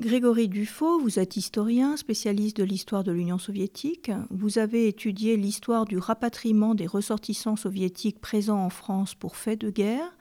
[0.00, 4.10] Grégory Dufaux, vous êtes historien, spécialiste de l'histoire de l'Union soviétique.
[4.30, 9.68] Vous avez étudié l'histoire du rapatriement des ressortissants soviétiques présents en France pour fait de
[9.68, 10.16] guerre,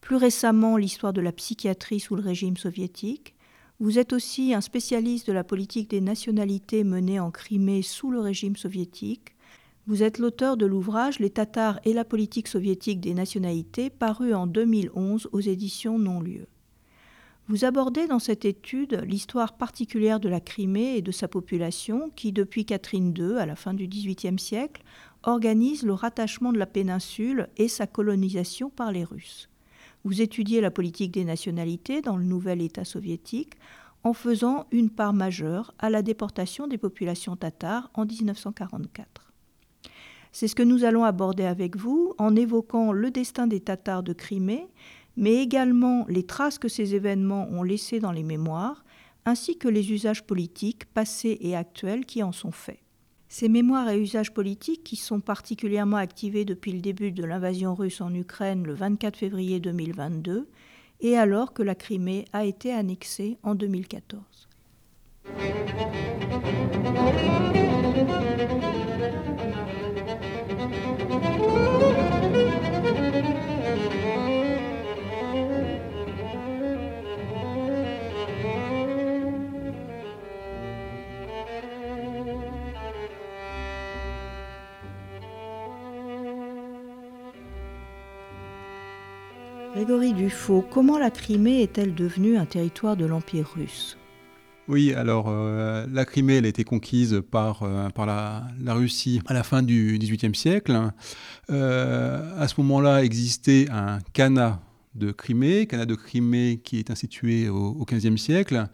[0.00, 3.36] plus récemment l'histoire de la psychiatrie sous le régime soviétique.
[3.78, 8.18] Vous êtes aussi un spécialiste de la politique des nationalités menée en Crimée sous le
[8.18, 9.36] régime soviétique.
[9.86, 14.48] Vous êtes l'auteur de l'ouvrage Les Tatars et la politique soviétique des nationalités, paru en
[14.48, 16.48] 2011 aux éditions Non-Lieu.
[17.50, 22.30] Vous abordez dans cette étude l'histoire particulière de la Crimée et de sa population qui,
[22.30, 24.84] depuis Catherine II, à la fin du XVIIIe siècle,
[25.24, 29.48] organise le rattachement de la péninsule et sa colonisation par les Russes.
[30.04, 33.54] Vous étudiez la politique des nationalités dans le nouvel État soviétique
[34.04, 39.32] en faisant une part majeure à la déportation des populations tatares en 1944.
[40.32, 44.12] C'est ce que nous allons aborder avec vous en évoquant le destin des Tatars de
[44.12, 44.68] Crimée
[45.20, 48.84] mais également les traces que ces événements ont laissées dans les mémoires,
[49.26, 52.80] ainsi que les usages politiques passés et actuels qui en sont faits.
[53.28, 58.00] Ces mémoires et usages politiques, qui sont particulièrement activés depuis le début de l'invasion russe
[58.00, 60.48] en Ukraine le 24 février 2022,
[61.02, 64.48] et alors que la Crimée a été annexée en 2014.
[89.80, 93.96] Grégory Dufaux, comment la Crimée est-elle devenue un territoire de l'Empire russe?
[94.68, 99.32] Oui, alors euh, la Crimée, elle a été conquise par, euh, par la, Russie à
[99.32, 100.78] la fin du XVIIIe siècle.
[101.48, 104.60] Euh, à ce moment-là existait un Khanat
[104.96, 108.66] de Crimée, Khanat de Crimée qui est institué au, XVe siècle,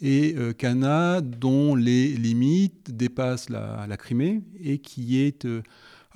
[0.00, 5.46] et Khanat dont les limites dépassent la, la Crimée et qui est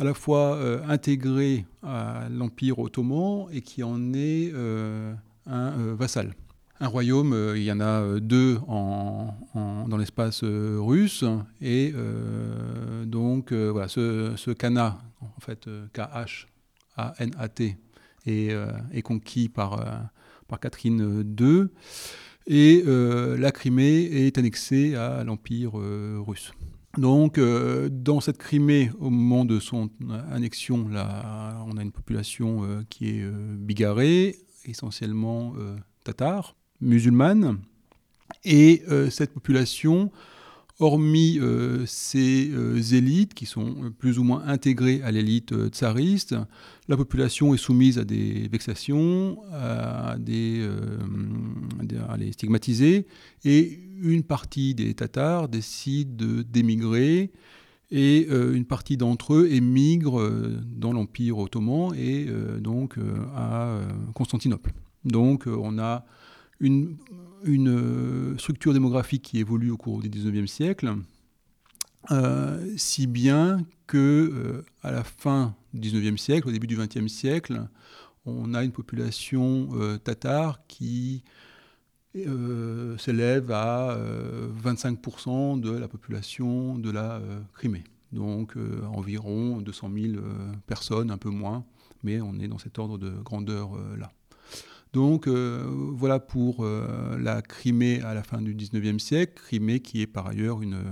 [0.01, 5.13] à la fois euh, intégré à l'Empire ottoman et qui en est euh,
[5.45, 6.35] un euh, vassal.
[6.81, 11.27] Un royaume, il y en a deux dans l'espace russe,
[11.61, 11.93] et
[13.05, 17.77] donc voilà, ce, ce Khanat, en fait K-H-A-N-A-T,
[18.25, 20.09] est, conquis par,
[20.49, 21.67] par Catherine II,
[22.47, 26.55] et la Crimée est annexée à l'Empire russe.
[26.99, 29.91] Donc, euh, dans cette Crimée, au moment de son
[30.33, 35.55] annexion, on a une population euh, qui est euh, bigarrée, essentiellement
[36.05, 37.61] tatar, musulmane.
[38.45, 40.13] Et cette population,
[40.79, 41.41] hormis
[41.87, 42.53] ces
[42.95, 46.37] élites qui sont plus ou moins intégrées à l'élite tsariste,
[46.91, 50.69] la population est soumise à des vexations, à, des,
[52.09, 53.07] à les stigmatiser.
[53.45, 56.17] Et une partie des Tatars décide
[56.51, 57.31] d'émigrer
[57.91, 62.97] et euh, une partie d'entre eux émigre euh, dans l'Empire ottoman et euh, donc
[63.35, 63.81] à
[64.15, 64.73] Constantinople.
[65.05, 66.05] Donc on a
[66.61, 66.97] une,
[68.37, 70.95] structure démographique qui évolue au cours du XIXe siècle,
[72.77, 77.67] si bien que à la fin du XIXe siècle, au début du XXe siècle,
[78.27, 79.69] on a une population
[80.05, 81.23] tatare qui
[82.17, 83.97] euh, s'élève à
[84.65, 87.85] 25% euh, de la population de la euh, Crimée.
[88.13, 88.57] Donc
[88.93, 90.23] environ 200 000
[90.67, 91.65] personnes, un peu moins,
[92.03, 94.11] mais on est dans cet ordre de grandeur-là.
[94.93, 100.27] Donc voilà pour la Crimée à la fin du 19e siècle, Crimée qui est par
[100.27, 100.83] ailleurs une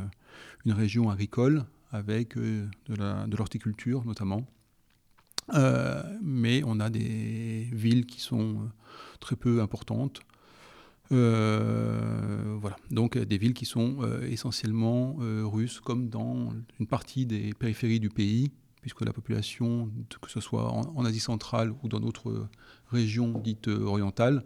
[0.65, 4.47] région agricole avec de l'horticulture notamment.
[6.23, 8.71] Mais on a des villes qui sont
[9.21, 10.21] très peu importantes,
[11.13, 12.77] euh, voilà.
[12.91, 18.01] Donc euh, des villes qui sont euh, essentiellement russes, comme dans une partie des périphéries
[18.01, 18.51] du pays,
[18.81, 22.49] puisque la population, que ce soit en, Asie centrale ou dans d'autres
[22.91, 24.45] régions dites orientales,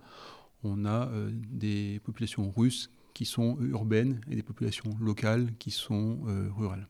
[0.64, 1.10] on a
[1.50, 6.21] des populations russes qui sont urbaines et des populations locales qui sont
[6.56, 6.88] rurales.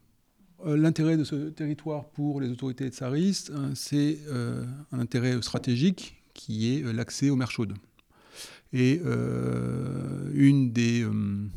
[0.64, 4.18] L'intérêt de ce territoire pour les autorités tsaristes, hein, c'est
[4.92, 7.74] un intérêt stratégique qui est l'accès aux mers chaudes.
[8.72, 11.50] Et euh, une des euh,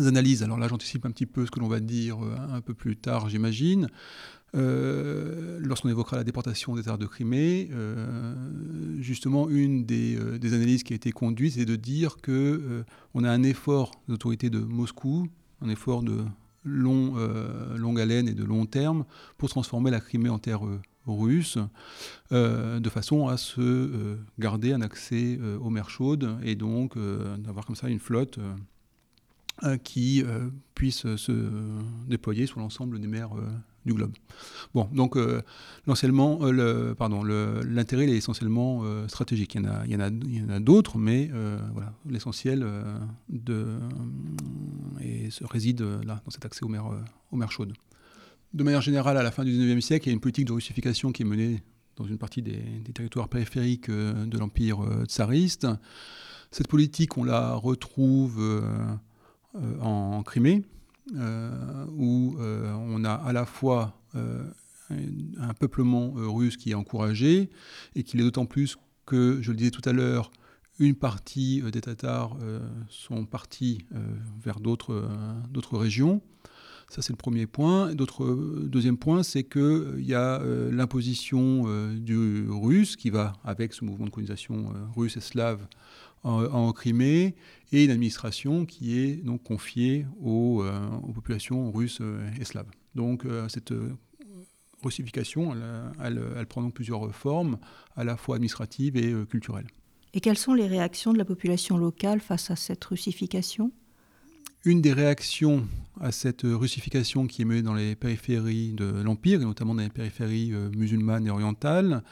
[0.00, 2.74] analyses, alors là j'anticipe un petit peu ce que l'on va dire euh, un peu
[2.74, 3.88] plus tard, j'imagine,
[4.54, 7.70] lorsqu'on évoquera la déportation des terres de Crimée,
[8.98, 12.84] justement, une des, analyses qui a été conduite, c'est de dire que
[13.14, 15.26] on a un effort des autorités de Moscou,
[15.62, 16.18] un effort de
[16.64, 17.14] long,
[17.76, 19.04] longue haleine et de long terme
[19.38, 20.62] pour transformer la Crimée en terre
[21.06, 21.58] russes,
[22.30, 26.96] euh, de façon à se euh, garder un accès euh, aux mers chaudes et donc
[27.38, 28.38] d'avoir comme ça une flotte
[29.84, 30.24] qui
[30.74, 31.50] puisse se
[32.08, 33.30] déployer sur l'ensemble des mers
[33.84, 34.12] du globe.
[34.74, 39.54] Bon, donc le, pardon, l'intérêt est essentiellement stratégique.
[39.54, 41.30] Il y en a, d'autres, mais
[41.72, 42.66] voilà, l'essentiel
[45.00, 47.74] et réside là dans cet accès aux mers, chaudes.
[48.54, 50.52] De manière générale, à la fin du 19e siècle, il y a une politique de
[50.52, 51.62] russification qui est menée
[51.96, 52.62] dans une partie des,
[52.94, 55.66] territoires périphériques euh, de l'Empire euh, tsariste.
[56.50, 58.96] Cette politique, on la retrouve euh,
[59.80, 60.62] en Crimée,
[61.12, 67.50] où on a à la fois un peuplement russe qui est encouragé,
[67.94, 68.76] et qui l'est d'autant plus
[69.06, 70.30] que, je le disais tout à l'heure,
[70.78, 72.36] une partie des Tatars
[72.88, 73.86] sont partis
[74.42, 76.22] vers d'autres régions.
[76.92, 77.94] Ça, c'est le premier point.
[77.94, 83.72] deuxième point, c'est qu'il euh, y a euh, l'imposition euh, du russe qui va avec
[83.72, 85.66] ce mouvement de colonisation russe et slave
[86.22, 87.34] en, Crimée
[87.72, 90.64] et une administration qui est donc confiée aux,
[91.14, 92.02] populations russes
[92.38, 92.70] et slaves.
[92.94, 93.72] Donc cette
[94.82, 95.54] russification,
[96.02, 97.58] elle, elle, prend donc plusieurs formes,
[97.96, 99.68] à la fois administratives et culturelles.
[100.14, 103.72] Et quelles sont les réactions de la population locale face à cette russification?
[104.64, 105.66] Une des réactions
[106.00, 109.88] à cette russification qui est menée dans les périphéries de l'Empire, et notamment dans les
[109.88, 112.04] périphéries euh, musulmanes et orientales,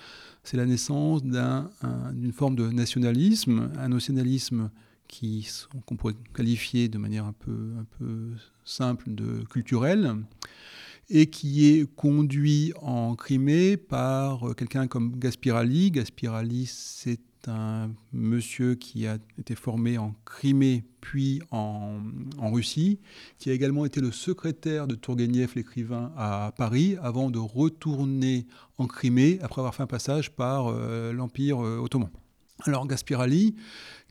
[0.43, 4.71] c'est la naissance d'une forme de nationalisme, un nationalisme
[5.87, 8.31] qu'on pourrait qualifier de manière un peu, un peu
[8.65, 10.17] simple de culturel,
[11.09, 15.91] et qui est conduit en Crimée par quelqu'un comme Gaspirali.
[15.91, 22.01] Gaspirali, c'est un monsieur qui a été formé en Crimée puis en,
[22.53, 23.01] Russie,
[23.39, 28.47] qui a également été le secrétaire de Tourguenieff, l'écrivain, à Paris, avant de retourner
[28.79, 32.11] en Crimée après avoir fait un passage par euh, l'Empire euh, ottoman.
[32.67, 33.57] Alors Gaspirali,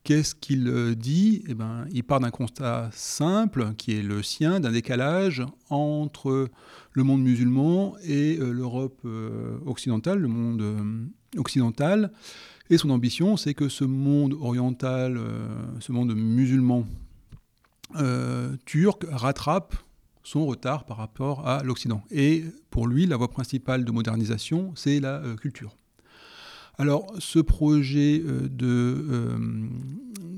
[0.03, 1.43] qu'est-ce qu'il euh, dit?
[1.47, 6.49] Eh ben, Il part d'un constat simple, qui est le sien, d'un décalage entre
[6.93, 9.05] le monde musulman et l'Europe
[9.65, 12.11] occidentale, le monde occidental.
[12.71, 15.47] Et son ambition, c'est que ce monde oriental, euh,
[15.79, 16.85] ce monde musulman
[17.95, 19.75] euh, turc rattrape
[20.23, 22.03] son retard par rapport à l'Occident.
[22.11, 25.75] Et pour lui, la voie principale de modernisation, c'est la euh, culture.
[26.79, 29.29] Alors, ce projet de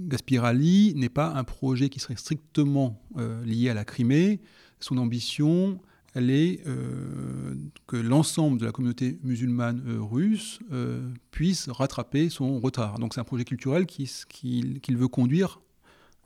[0.08, 3.02] Gaspirali n'est pas un projet qui serait strictement
[3.46, 4.42] lié à la Crimée.
[4.80, 5.80] Son ambition,
[6.14, 7.56] elle est euh,
[7.88, 13.00] que l'ensemble de la communauté musulmane euh, russe euh, puisse rattraper son retard.
[13.00, 15.62] Donc c'est un projet culturel qu'il veut conduire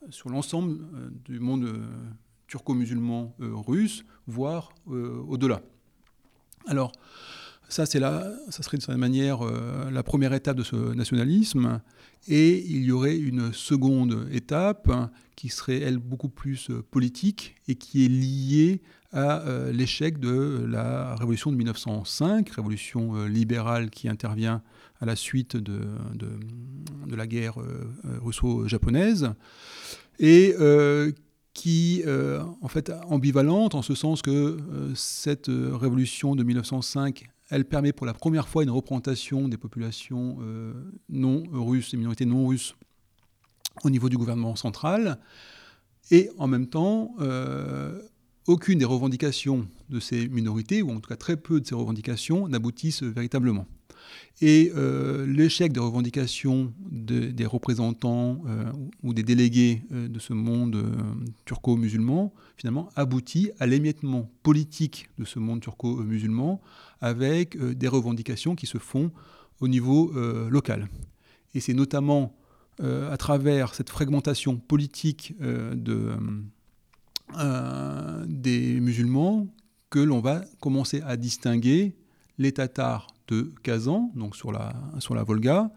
[0.10, 0.80] sur l'ensemble
[1.26, 1.68] du monde
[2.48, 5.64] turco-musulman russe, voire au-delà.
[6.68, 6.92] Alors,
[7.70, 9.40] ça, c'est là, ça serait de certaine manière
[9.92, 11.82] la première étape de ce nationalisme.
[12.28, 14.92] Et il y aurait une seconde étape
[15.36, 18.82] qui serait, elle, beaucoup plus politique et qui est liée
[19.16, 24.62] à euh, l'échec de la révolution de 1905, révolution euh, libérale qui intervient
[25.00, 25.80] à la suite de,
[26.14, 27.88] de, la guerre euh,
[28.22, 29.32] russo-japonaise,
[30.20, 30.54] et
[31.54, 32.04] qui,
[32.62, 34.58] en fait, ambivalente en ce sens que
[34.96, 40.38] cette révolution de 1905 elle permet pour la première fois une représentation des populations
[41.10, 42.76] non russes, des minorités non russes,
[43.84, 45.20] au niveau du gouvernement central.
[46.12, 47.16] Et en même temps,
[48.48, 52.48] aucune des revendications de ces minorités, ou en tout cas très peu de ces revendications,
[52.48, 53.68] n'aboutissent véritablement.
[54.42, 58.72] Et euh, l'échec des revendications des représentants euh,
[59.02, 60.84] ou des délégués euh, de ce monde
[61.46, 66.62] turco-musulman, finalement, aboutit à l'émiettement politique de ce monde turco-musulman
[67.00, 69.12] avec des revendications qui se font
[69.62, 70.12] au niveau
[70.50, 70.90] local.
[71.54, 72.36] Et c'est notamment
[72.82, 76.14] à travers cette fragmentation politique de
[78.28, 79.48] des musulmans
[79.90, 81.96] que l'on va commencer à distinguer
[82.38, 85.72] les Tatars de Kazan, donc sur la, sur la Volga,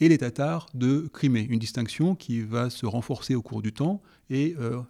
[0.00, 1.46] et les Tatars de Crimée.
[1.48, 4.80] Une distinction qui va se renforcer au cours du temps et euh,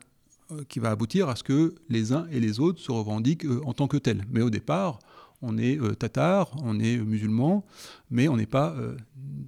[0.51, 3.73] euh, qui va aboutir à ce que les uns et les autres se revendiquent en
[3.73, 4.25] tant que tels.
[4.31, 4.99] Mais au départ,
[5.41, 7.65] on est tatar, on est musulman,
[8.11, 8.77] mais on n'est pas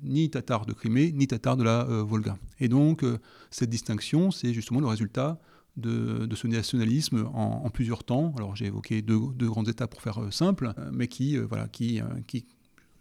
[0.03, 2.37] ni tatar de Crimée, ni tatar de la Volga.
[2.59, 3.05] Et donc,
[3.53, 5.39] cette distinction, c'est justement le résultat
[5.77, 8.33] de, ce nationalisme en, plusieurs temps.
[8.37, 11.69] Alors j'ai évoqué deux, grandes étapes pour faire euh, simple, euh, mais qui, euh, voilà,
[11.69, 12.47] qui, qui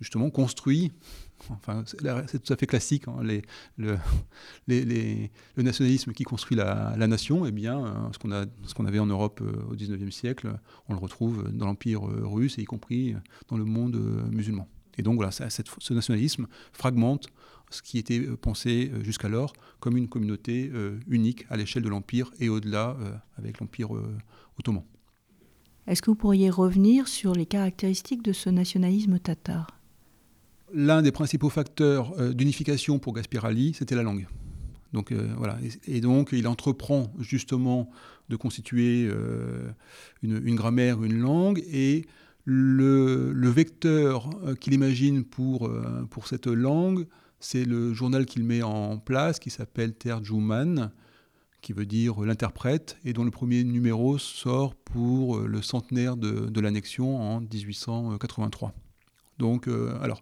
[0.04, 0.92] justement construit,
[1.50, 3.22] enfin c'est tout à fait classique, hein,
[3.78, 3.98] le,
[5.58, 10.54] nationalisme qui construit la, nation, eh bien ce qu'on avait en Europe au XIXe siècle,
[10.88, 13.16] on le retrouve dans l'Empire russe, et y compris
[13.48, 13.96] dans le monde
[14.32, 14.68] musulman.
[14.98, 17.28] Et donc voilà, ce nationalisme fragmente
[17.72, 20.72] ce qui était pensé jusqu'alors comme une communauté
[21.08, 22.96] unique à l'échelle de l'Empire et au-delà
[23.38, 23.90] avec l'Empire
[24.60, 24.84] ottoman.
[25.86, 29.68] Est-ce que vous pourriez revenir sur les caractéristiques de ce nationalisme tatar?
[30.74, 34.28] L'un des principaux facteurs d'unification pour Gaspirali, c'était la langue.
[34.92, 37.90] Donc voilà, et, donc il entreprend justement
[38.30, 39.10] de constituer
[40.22, 42.06] une, grammaire, une langue, et
[42.46, 47.08] le, vecteur euh, qu'il imagine pour, euh, pour cette langue,
[47.40, 50.92] c'est le journal qu'il met en place qui s'appelle Terjuman,
[51.62, 56.60] qui veut dire l'interprète, et dont le premier numéro sort pour euh, le centenaire de,
[56.60, 58.74] l'annexion en 1883.
[59.40, 59.68] Donc,
[60.00, 60.20] alors,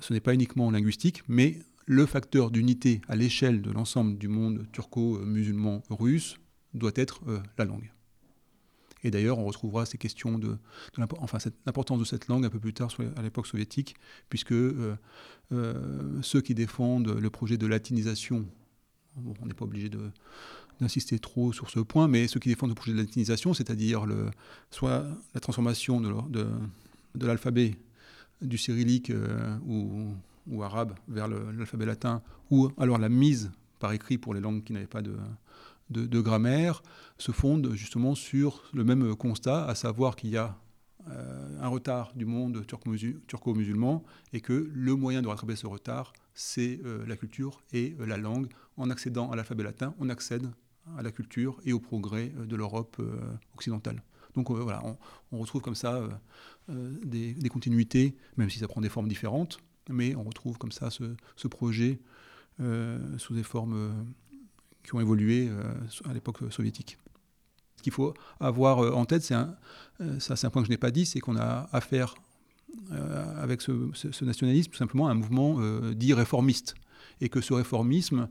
[0.00, 4.66] ce n'est pas uniquement linguistique, mais le facteur d'unité à l'échelle de l'ensemble du monde
[4.72, 6.36] turco-musulman russe
[6.74, 7.22] doit être
[7.56, 7.90] la langue.
[9.04, 10.56] Et d'ailleurs, on retrouvera ces questions de,
[11.18, 13.94] enfin, l'importance de cette langue un peu plus tard à l'époque soviétique,
[14.28, 14.96] puisque euh,
[15.52, 18.46] euh, ceux qui défendent le projet de latinisation,
[19.16, 19.90] on n'est pas obligé
[20.80, 24.06] d'insister trop sur ce point, mais ceux qui défendent le projet de latinisation, c'est-à-dire
[24.70, 26.46] soit la transformation de,
[27.20, 27.74] l'alphabet
[28.42, 34.34] du cyrillique euh, ou, arabe vers l'alphabet latin, ou alors la mise par écrit pour
[34.34, 36.82] les langues qui n'avaient pas de, grammaire
[37.18, 40.56] se fonde justement sur le même constat, à savoir qu'il y a
[41.10, 46.80] euh, un retard du monde turco-musulman et que le moyen de rattraper ce retard, c'est
[46.84, 48.48] euh, la culture et la langue.
[48.76, 50.50] En accédant à l'alphabet latin, on accède
[50.96, 53.02] à la culture et au progrès de l'Europe
[53.54, 54.02] occidentale.
[54.38, 54.82] Donc voilà,
[55.32, 56.00] on, retrouve comme ça
[56.68, 59.58] des, continuités, même si ça prend des formes différentes,
[59.90, 61.98] mais on retrouve comme ça ce, projet
[63.18, 64.06] sous des formes
[64.88, 65.62] qui ont évolué euh,
[66.08, 66.98] à l'époque soviétique.
[67.76, 69.54] Ce qu'il faut avoir euh, en tête, c'est un,
[70.00, 72.14] euh, ça c'est un point que je n'ai pas dit, c'est qu'on a affaire
[73.36, 75.58] avec ce, nationalisme tout simplement un mouvement
[75.92, 76.74] dit réformiste.
[77.20, 78.28] Et que ce réformisme,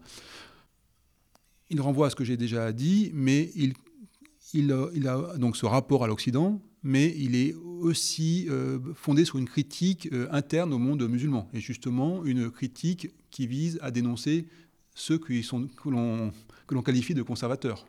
[1.69, 3.73] il renvoie à ce que j'ai déjà dit, mais il,
[4.53, 8.47] il, a, donc ce rapport à l'Occident, mais il est aussi
[8.95, 13.91] fondé sur une critique interne au monde musulman, et justement une critique qui vise à
[13.91, 14.47] dénoncer
[14.95, 17.85] ceux qui sont, que l'on qualifie de conservateurs.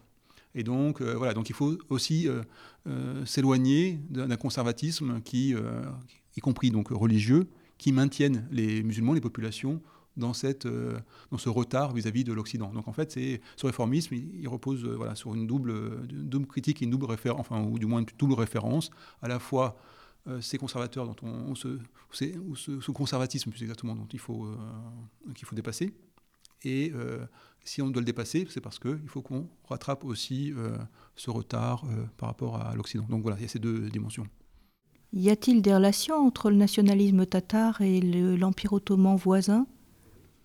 [0.54, 2.42] Et donc, euh, il faut aussi euh,
[2.86, 5.54] euh, s'éloigner d'un conservatisme qui,
[6.36, 7.46] y compris donc religieux,
[7.78, 9.80] qui maintiennent les musulmans, les populations,
[10.18, 12.72] dans, cette, dans ce retard vis-à-vis de l'Occident.
[12.72, 17.06] Donc en fait, ce réformisme, il, repose voilà, sur une double, double critique une double
[17.06, 18.90] référence, enfin, ou du moins une double référence,
[19.22, 19.76] à la fois
[20.40, 21.78] ces conservateurs dont on, se,
[22.12, 24.46] ce, conservatisme plus exactement dont il faut,
[25.34, 25.94] qu'il faut dépasser,
[26.64, 27.24] et euh,
[27.64, 30.76] si on doit le dépasser, c'est parce qu'il faut qu'on rattrape aussi euh,
[31.16, 33.06] ce retard euh, par rapport à l'Occident.
[33.08, 34.26] Donc voilà, il y a ces deux dimensions.
[35.12, 39.66] Y a-t-il des relations entre le nationalisme tatar et l'Empire ottoman voisin?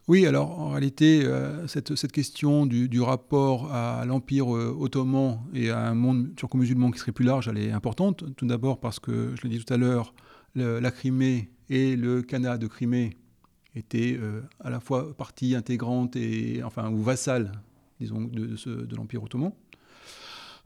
[0.07, 1.25] Oui, alors en réalité,
[1.67, 7.13] cette, cette, question du, rapport à l'Empire ottoman et à un monde turco-musulman qui serait
[7.13, 8.25] plus large, elle est importante.
[8.35, 10.13] Tout d'abord parce que, je l'ai dit tout à l'heure,
[10.55, 13.17] la Crimée et le Khanat de Crimée
[13.75, 17.51] était euh, à la fois partie intégrante et enfin ou vassale,
[17.99, 18.55] disons, de,
[18.85, 19.51] de, l'Empire ottoman.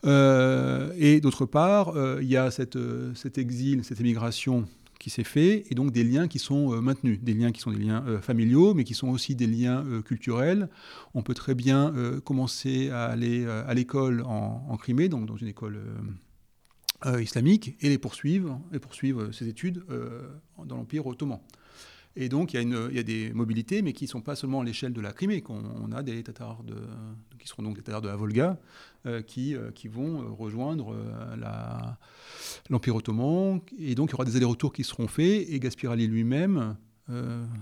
[0.06, 2.78] Euh, et d'autre part, euh, il y a cette,
[3.16, 4.68] cet exil, cette émigration
[5.10, 8.04] s'est fait, et donc des liens qui sont maintenus, des liens qui sont des liens
[8.22, 10.70] familiaux, mais qui sont aussi des liens culturels.
[11.14, 15.48] On peut très bien commencer à aller à l'école en, en, Crimée, donc dans une
[15.48, 15.80] école
[17.20, 19.84] islamique, et les poursuivre, et poursuivre ses études
[20.58, 21.40] dans l'Empire ottoman.
[22.20, 24.92] Et donc, il y, a des mobilités, mais qui ne sont pas seulement à l'échelle
[24.92, 25.44] de la Crimée.
[25.50, 26.74] On, a des Tatars, de,
[27.38, 28.58] qui seront donc des Tatars de la Volga,
[29.06, 30.96] euh, qui, euh, qui vont euh, rejoindre
[32.72, 33.62] l'Empire ottoman.
[33.78, 36.76] Et donc, il y aura des allers-retours qui seront faits, et Gaspirali lui-même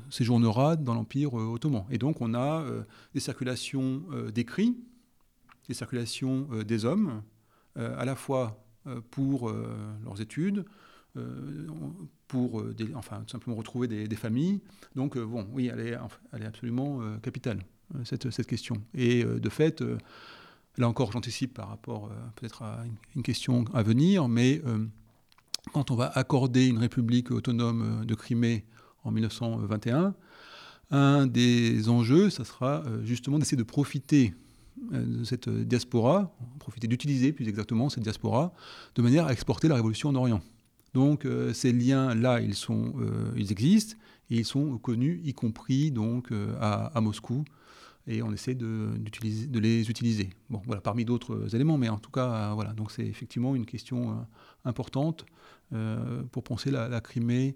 [0.09, 1.83] séjournera dans l'Empire ottoman.
[1.91, 2.65] Et donc, on a
[3.13, 4.75] des circulations d'écrits,
[5.67, 7.21] des circulations des hommes,
[7.75, 8.65] à la fois
[9.11, 9.51] pour
[10.03, 10.65] leurs études,
[12.27, 14.61] pour euh, enfin, tout simplement retrouver des, familles.
[14.95, 15.97] Donc, euh, bon, oui, elle est,
[16.45, 17.59] absolument capitale,
[18.03, 18.81] cette, question.
[18.93, 19.83] Et de fait,
[20.77, 22.83] là encore, j'anticipe par rapport peut-être à
[23.15, 24.61] une, question à venir, mais
[25.73, 28.65] quand on va accorder une république autonome de Crimée
[29.03, 30.15] en 1921,
[30.91, 34.33] un des enjeux, ça sera justement d'essayer de profiter
[34.91, 38.53] de cette diaspora, profiter d'utiliser plus exactement cette diaspora,
[38.95, 40.41] de manière à exporter la révolution en Orient.
[40.95, 43.97] Donc euh, ces liens-là, euh, ils existent
[44.29, 47.43] et ils sont connus, y compris donc euh, à, Moscou.
[48.07, 48.91] Et on essaie de,
[49.59, 50.29] les utiliser.
[50.49, 52.71] Voilà, parmi d'autres éléments, mais en tout cas, voilà.
[52.71, 54.25] Donc c'est effectivement une question
[54.63, 55.25] importante
[56.31, 57.55] pour penser la, Crimée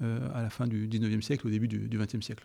[0.00, 2.44] à la fin du 19e siècle, au début du, 20e siècle.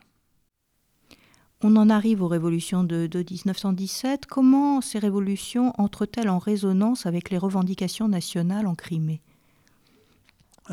[1.61, 4.25] On en arrive aux révolutions de, 1917.
[4.25, 9.21] Comment ces révolutions entrent-elles en résonance avec les revendications nationales en Crimée?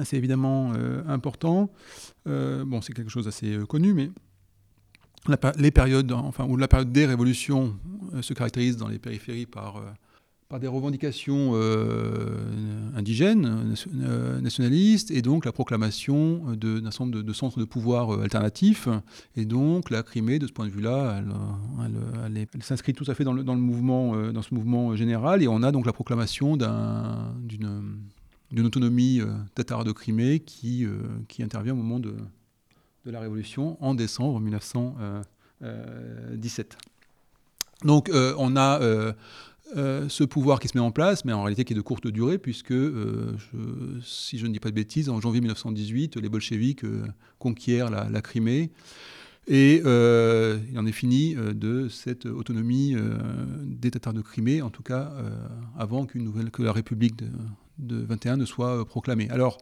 [0.05, 0.73] C'est évidemment
[1.09, 1.71] important.
[2.27, 4.11] bon, c'est quelque chose d'assez connu, mais
[5.59, 7.77] les périodes, enfin, où la période des révolutions
[8.21, 9.83] se caractérise dans les périphéries par
[10.51, 12.37] par des revendications euh,
[12.97, 18.89] indigènes, euh, nationalistes, et donc la proclamation d'un nombre de, centres de pouvoir euh, alternatifs.
[19.37, 21.23] Et donc la Crimée, de ce point de vue-là,
[22.35, 25.41] elle, s'inscrit tout à fait dans, le, mouvement, dans ce mouvement général.
[25.41, 28.01] Et on a donc la proclamation d'une
[28.59, 29.21] autonomie
[29.54, 30.87] tatare de Crimée qui,
[31.28, 32.14] qui intervient au moment de,
[33.04, 36.76] la Révolution en décembre 1917.
[37.85, 39.14] Donc on a
[39.76, 42.09] euh, ce pouvoir qui se met en place, mais en réalité qui est de courte
[42.09, 43.37] durée, puisque, euh,
[44.02, 47.07] si je ne dis pas de bêtises, en janvier 1918, les bolcheviks euh,
[47.38, 48.71] conquièrent la, Crimée.
[49.47, 52.95] Et il en est fini de cette autonomie
[53.64, 55.12] des Tatars de Crimée, en tout cas
[55.76, 57.26] avant qu'une nouvelle, que la République de,
[57.81, 59.29] de 21 ne soit proclamée.
[59.31, 59.59] Alors,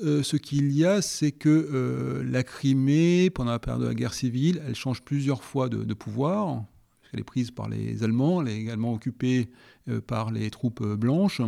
[0.00, 4.62] ce qu'il y a, c'est que la Crimée, pendant la période de la guerre civile,
[4.66, 6.64] elle change plusieurs fois de, pouvoir.
[7.12, 9.50] Elle est prise par les Allemands, elle est également occupée
[9.88, 11.42] euh, par les troupes euh, blanches,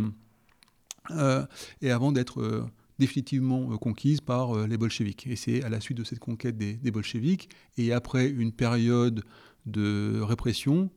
[1.11, 1.45] euh,
[1.81, 2.67] et avant d'être
[2.99, 5.27] définitivement conquise par les bolcheviks.
[5.27, 9.23] Et c'est à la suite de cette conquête des, des bolcheviks, et après une période
[9.65, 10.89] de répression,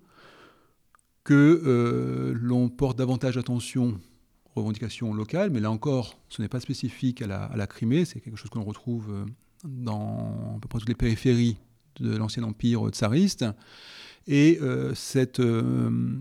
[1.25, 4.01] que l'on porte davantage attention
[4.59, 8.51] revendications locales, mais là encore, ce n'est pas spécifique à la, Crimée, c'est quelque chose
[8.51, 9.27] qu'on retrouve
[9.65, 11.57] dans à peu près toutes les périphéries
[12.01, 13.45] de l'ancien empire tsariste.
[14.27, 16.19] Et euh, cette euh,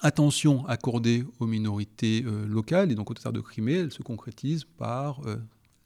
[0.00, 4.64] attention accordée aux minorités euh, locales, et donc au Tatars de Crimée, elle se concrétise
[4.64, 5.20] par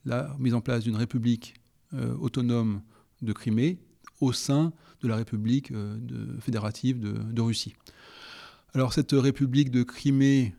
[0.05, 1.55] la mise en place d'une république
[2.21, 2.83] autonome
[3.23, 3.79] de Crimée
[4.21, 5.73] au sein de la République
[6.41, 7.75] fédérative de, Russie.
[8.75, 10.55] Alors cette République de Crimée,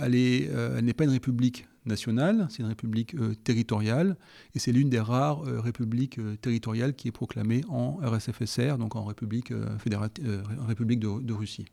[0.00, 4.16] elle n'est pas une république nationale, c'est une république euh, territoriale,
[4.54, 8.94] et c'est l'une des rares euh, républiques euh, territoriales qui est proclamée en RSFSR, donc
[8.94, 9.52] en République,
[10.66, 11.64] république de, Russie.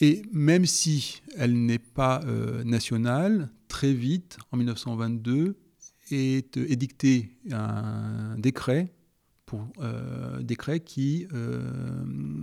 [0.00, 2.22] Et même si elle n'est pas
[2.64, 5.56] nationale, très vite, en 1922,
[6.10, 8.92] est édicté un décret,
[9.44, 9.68] pour,
[10.40, 11.26] décret qui,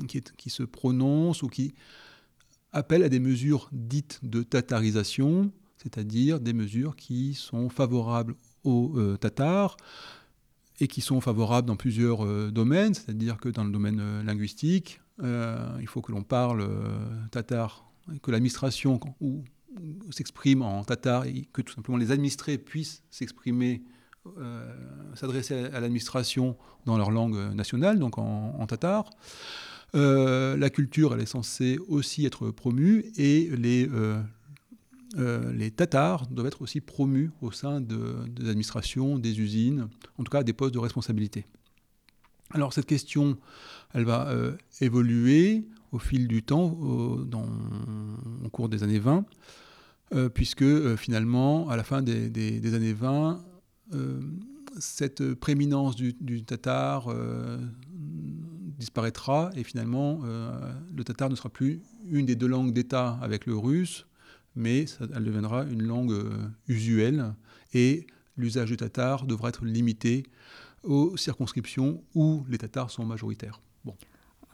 [0.08, 1.73] qui, se prononce ou qui
[2.71, 9.17] appelle à des mesures dites de tatarisation, c'est-à-dire des mesures qui sont favorables aux euh,
[9.17, 9.77] Tatars
[10.80, 15.01] et qui sont favorables dans plusieurs euh, domaines, c'est-à-dire que dans le domaine euh, linguistique,
[15.19, 16.69] il faut que l'on parle
[17.32, 17.89] tatar,
[18.21, 18.99] que l'administration
[20.12, 23.82] s'exprime en tatar et que tout simplement les administrés puissent s'exprimer,
[25.15, 29.10] s'adresser à, l'administration dans leur langue nationale, donc en, tatar.
[29.93, 33.89] La culture, elle est censée aussi être promue et les,
[35.15, 40.32] euh, les Tatars doivent être aussi promus au sein des administrations, des usines, en tout
[40.32, 41.45] cas des postes de responsabilité.
[42.52, 43.38] Alors cette question,
[43.93, 47.26] elle va euh, évoluer au fil du temps, au,
[48.52, 49.26] cours des années 20,
[50.13, 53.43] euh, puisque finalement, à la fin des, années 20,
[54.80, 57.08] cette prééminence du tatar
[58.77, 63.57] disparaîtra et finalement le tatar ne sera plus une des deux langues d'État avec le
[63.57, 64.05] russe,
[64.57, 64.85] mais
[65.15, 67.33] elle deviendra une langue euh, usuelle
[67.73, 70.23] et l'usage du tatar devra être limité
[70.83, 73.61] aux circonscriptions où les tatars sont majoritaires.
[73.85, 73.95] Bon.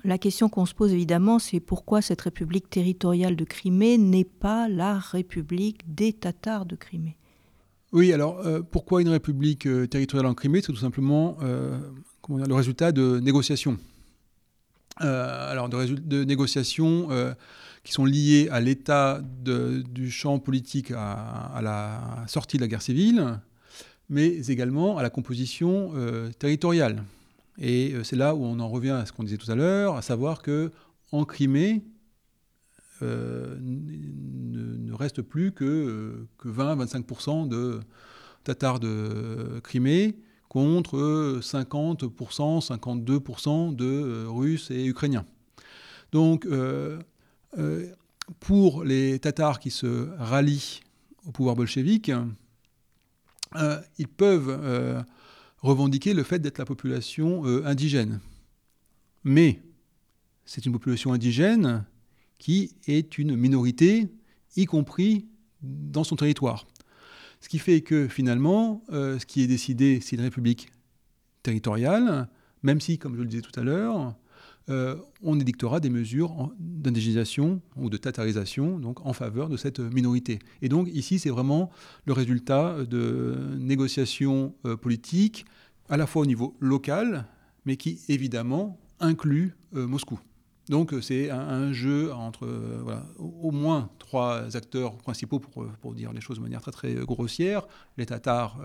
[0.03, 4.67] La question qu'on se pose évidemment, c'est pourquoi cette République territoriale de Crimée n'est pas
[4.67, 7.15] la République des Tatars de Crimée?
[7.93, 10.59] Oui, alors euh, pourquoi une République euh, territoriale en Crimée?
[10.61, 13.77] C'est tout simplement le résultat de négociations.
[14.97, 17.09] Alors de, négociations
[17.83, 23.39] qui sont liés à l'état du champ politique à, la sortie de la guerre civile,
[24.09, 27.03] mais également à la composition euh, territoriale.
[27.57, 29.95] Et euh, c'est là où on en revient à ce qu'on disait tout à l'heure,
[29.95, 30.71] à savoir que
[31.11, 31.83] en Crimée,
[33.01, 37.79] euh, ne, reste plus que, que 20-25% de
[38.43, 40.15] Tatars de Crimée
[40.53, 45.25] contre 50%, 52% de Russes et Ukrainiens.
[46.11, 46.45] Donc,
[47.57, 47.87] euh,
[48.39, 50.81] pour les Tatars qui se rallient
[51.25, 52.11] au pouvoir bolchevique,
[53.55, 55.01] euh, ils peuvent euh,
[55.57, 58.19] revendiquer le fait d'être la population indigène.
[59.23, 59.59] Mais
[60.45, 61.83] c'est une population indigène
[62.37, 64.07] qui est une minorité,
[64.55, 65.25] y compris
[65.63, 66.67] dans son territoire.
[67.43, 70.71] Ce qui fait que finalement, ce qui est décidé, c'est une république
[71.43, 72.29] territoriale,
[72.63, 74.15] même si, comme je le disais tout à l'heure,
[74.69, 80.39] euh, on édictera des mesures d'indigénisation ou de tatarisation donc, en faveur de cette minorité.
[80.61, 81.69] Et donc ici, c'est vraiment
[82.05, 85.45] le résultat de négociations euh, politiques,
[85.89, 87.25] à la fois au niveau local,
[87.65, 90.17] mais qui évidemment inclut euh, Moscou.
[90.69, 92.47] Donc c'est un, jeu entre
[93.17, 97.67] au moins trois acteurs principaux, pour, pour, dire les choses de manière très très grossière,
[97.97, 98.57] les Tatars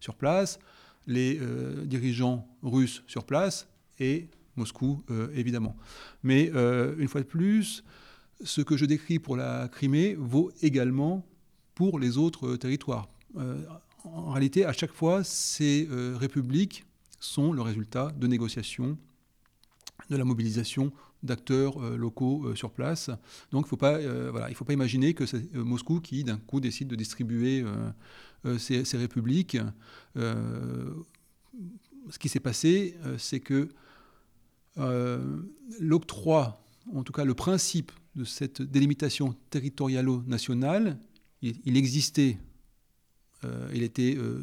[0.00, 0.58] sur place,
[1.06, 1.40] les
[1.84, 3.68] dirigeants russes sur place
[4.00, 5.76] et Moscou, euh, évidemment.
[6.22, 7.84] Mais euh, une fois de plus,
[8.42, 11.26] ce que je décris pour la Crimée vaut également
[11.74, 13.08] pour les autres territoires.
[13.36, 13.62] Euh,
[14.04, 16.84] en réalité, à chaque fois, ces républiques
[17.18, 18.96] sont le résultat de négociations,
[20.10, 20.92] de la mobilisation
[21.26, 23.10] d'acteurs locaux sur place.
[23.50, 23.98] Donc il ne faut, pas,
[24.30, 27.64] voilà, faut pas imaginer que c'est Moscou qui, d'un coup, décide de distribuer
[28.58, 29.58] ces, républiques.
[30.14, 30.92] ce
[32.18, 33.68] qui s'est passé, c'est que
[34.78, 35.42] euh,
[35.80, 36.62] l'octroi,
[36.92, 40.98] en tout cas le principe de cette délimitation territorialo-nationale,
[41.42, 42.38] il, existait,
[43.44, 44.42] euh, il était euh,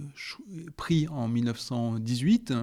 [0.75, 2.53] pris en 1918,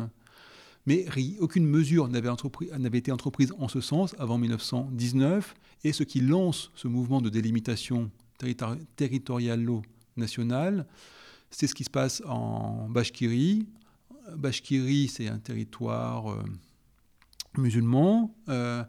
[0.91, 6.73] mais aucune mesure n'avait été entreprise en ce sens avant 1919, et ce qui lance
[6.75, 8.11] ce mouvement de délimitation
[8.97, 10.89] territorialo-nationale,
[11.53, 13.69] c'est ce qui se passe en Bashkiri.
[14.37, 16.43] Bashkiri, c'est un territoire
[17.57, 18.83] musulmans, euh,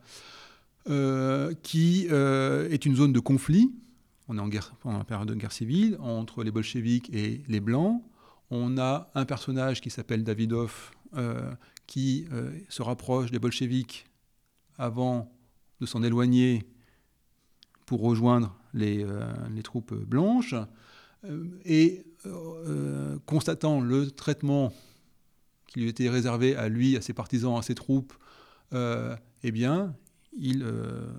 [0.90, 3.72] euh, qui euh, est une zone de conflit.
[4.28, 7.60] On est en guerre, pendant la période de guerre civile entre les bolcheviks et les
[7.60, 8.02] blancs.
[8.50, 10.92] On a un personnage qui s'appelle Davidov,
[11.92, 12.26] qui
[12.70, 14.06] se rapproche des bolcheviks
[14.78, 15.30] avant
[15.82, 16.64] de s'en éloigner
[17.86, 19.06] pour rejoindre les,
[19.54, 20.56] les troupes blanches.
[21.66, 22.06] et
[23.26, 24.72] constatant le traitement
[25.72, 28.14] qui lui était réservé à lui, à ses partisans, à ses troupes,
[28.74, 29.96] euh, eh bien,
[30.38, 31.10] il euh,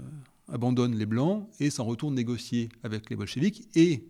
[0.48, 3.66] abandonne les Blancs et s'en retourne négocier avec les bolcheviks.
[3.74, 4.04] Et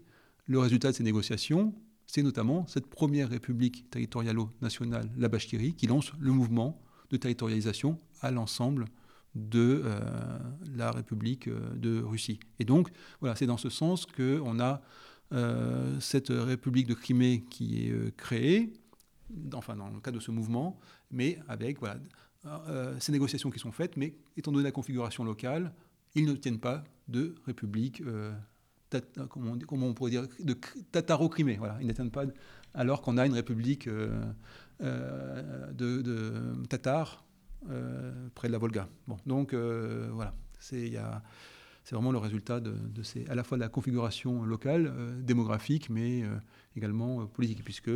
[0.46, 1.72] le résultat de ces négociations,
[2.12, 6.78] c'est notamment cette première république territorialo-nationale, la Bashkirie, qui lance le mouvement
[7.10, 8.84] de territorialisation à l'ensemble
[9.34, 10.38] de euh,
[10.76, 12.38] la République de Russie.
[12.58, 14.82] Et donc, voilà, c'est dans ce sens qu'on a
[16.00, 18.74] cette République de Crimée qui est créée,
[19.54, 20.78] enfin dans le cadre de ce mouvement,
[21.10, 21.96] mais avec voilà,
[22.44, 25.72] euh, ces négociations qui sont faites, mais étant donné la configuration locale,
[26.14, 28.02] ils ne tiennent pas de république,
[28.94, 29.26] euh,
[29.66, 30.56] comment, on, pourrait dire, de
[30.92, 31.56] tataro-crimée.
[31.56, 32.24] Voilà, ils n'atteignent pas,
[32.74, 34.32] alors qu'on a une république euh,
[34.80, 37.24] de, de tatars
[38.34, 38.88] près de la Volga.
[39.06, 40.92] Bon, donc voilà, c'est
[41.92, 46.24] vraiment le résultat de, ces, à la fois de la configuration locale, démographique, mais
[46.74, 47.90] également politique, puisque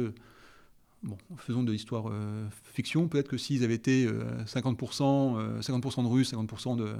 [1.03, 4.09] bon, faisons de l'histoire euh, fiction, peut-être que s'ils avaient été
[4.47, 6.95] 50%, 50 de Russes, 50% de,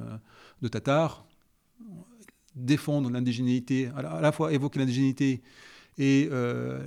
[0.63, 1.25] de, Tatars,
[2.57, 5.43] défendre l'indigénité, à, la fois évoquer l'indigénité
[5.99, 6.83] et euh,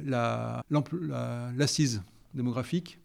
[1.56, 2.04] l'assise
[2.34, 3.00] démographique,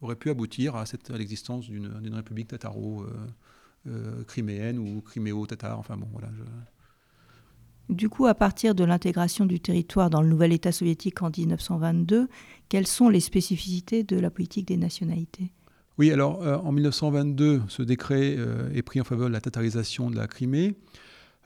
[0.00, 5.78] aurait pu aboutir à, cette, à l'existence d'une république tataro-criméenne euh, ou criméo-tatar.
[5.78, 6.28] Enfin bon, voilà.
[6.36, 6.42] Je,
[7.88, 12.28] du coup, à partir de l'intégration du territoire dans le nouvel État soviétique en 1922,
[12.68, 15.52] quelles sont les spécificités de la politique des nationalités?
[15.98, 20.10] Oui, alors euh, en 1922, ce décret euh, est pris en faveur de la tatarisation
[20.10, 20.74] de la Crimée.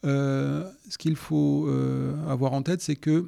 [0.05, 1.69] Euh, ce qu'il faut
[2.29, 3.27] avoir en tête, c'est que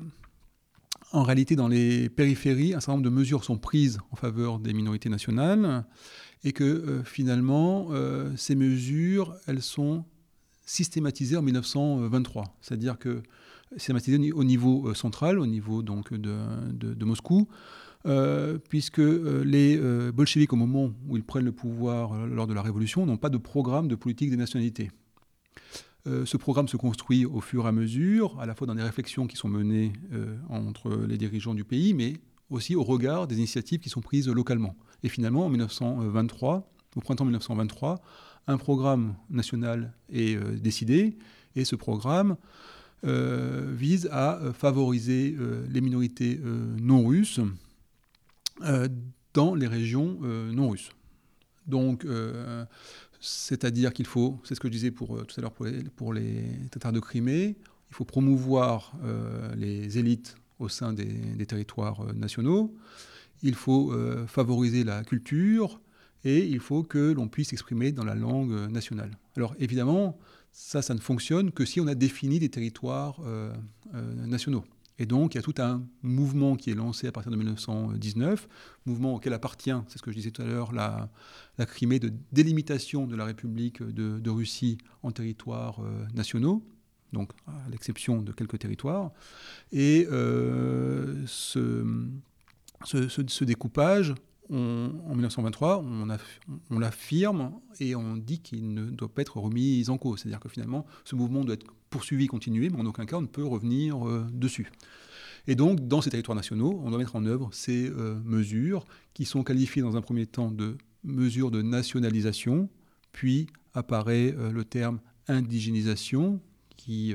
[1.12, 4.74] en réalité, dans les périphéries, un certain nombre de mesures sont prises en faveur des
[4.74, 5.87] minorités nationales
[6.44, 7.88] et que finalement,
[8.37, 10.04] ces mesures, elles sont
[10.66, 12.59] systématisé en 1923.
[12.61, 13.22] C'est-à-dire que
[13.76, 17.48] systématisé au niveau euh, central, au niveau donc de, Moscou,
[18.07, 19.78] euh, puisque euh, les
[20.12, 23.38] bolcheviks, au moment où ils prennent le pouvoir lors de la Révolution, n'ont pas de
[23.38, 24.90] programme de politique des nationalités.
[26.06, 29.26] Ce programme se construit au fur et à mesure, à la fois dans des réflexions
[29.26, 29.92] qui sont menées
[30.48, 32.14] entre les dirigeants du pays, mais
[32.50, 34.74] aussi au regard des initiatives qui sont prises localement.
[35.02, 38.00] Et finalement, en 1923, au printemps 1923,
[38.46, 41.18] un programme national est euh, décidé
[41.54, 42.37] et ce programme
[43.04, 45.37] euh, vise à euh, favoriser
[45.68, 46.40] les minorités
[46.80, 47.40] non russes
[49.34, 50.90] dans les régions non russes.
[51.66, 52.04] Donc,
[53.20, 55.52] c'est-à-dire qu'il faut, c'est ce que je disais pour, tout à l'heure
[55.96, 57.57] pour les, Tatars de Crimée,
[57.90, 58.92] il faut promouvoir
[59.57, 62.74] les élites au sein des, territoires nationaux,
[63.42, 63.92] il faut
[64.26, 65.81] favoriser la culture,
[66.24, 69.11] et il faut que l'on puisse s'exprimer dans la langue euh, nationale.
[69.37, 70.18] Alors évidemment,
[70.52, 73.52] ça, ne fonctionne que si on a défini des territoires euh,
[73.94, 74.64] euh, nationaux.
[74.98, 78.48] Et donc, il y a tout un mouvement qui est lancé à partir de 1919,
[78.84, 81.11] mouvement auquel appartient, c'est ce que je disais tout à l'heure, la,
[81.66, 86.64] Crimée de délimitation de la République de, Russie en territoires euh, nationaux,
[87.12, 89.12] donc à l'exception de quelques territoires.
[89.72, 91.84] Et euh, ce,
[93.44, 94.14] découpage,
[94.50, 95.84] en 1923,
[96.70, 100.20] on, l'affirme et on dit qu'il ne doit pas être remis en cause.
[100.20, 103.26] C'est-à-dire que finalement, ce mouvement doit être poursuivi, continué, mais en aucun cas on ne
[103.26, 104.70] peut revenir euh, dessus.
[105.46, 108.84] Et donc, dans ces territoires nationaux, on doit mettre en œuvre ces euh, mesures
[109.14, 112.68] qui sont qualifiées dans un premier temps de mesures de nationalisation,
[113.12, 116.40] puis apparaît euh, le terme indigénisation,
[116.76, 117.12] qui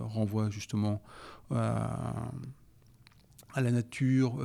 [0.00, 1.02] renvoie justement
[1.50, 2.32] à
[3.54, 4.38] la nature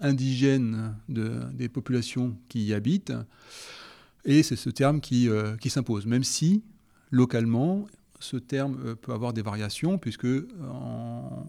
[0.00, 3.12] indigène de, des populations qui y habitent.
[4.24, 5.28] Et c'est ce terme qui,
[5.60, 6.62] qui s'impose, même si
[7.10, 7.86] localement,
[8.20, 11.48] ce terme euh, peut avoir des variations, puisque en,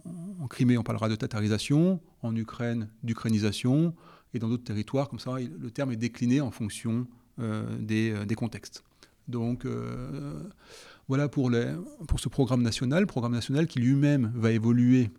[0.50, 3.94] Crimée, on parlera de tatarisation, en Ukraine, d'ukrainisation,
[4.34, 7.08] et dans d'autres territoires, comme ça, le terme est décliné en fonction
[7.40, 8.84] euh, euh, des, contextes.
[9.28, 9.66] Donc,
[11.08, 11.74] voilà pour, les,
[12.08, 15.12] pour ce programme national, programme national qui lui-même va évoluer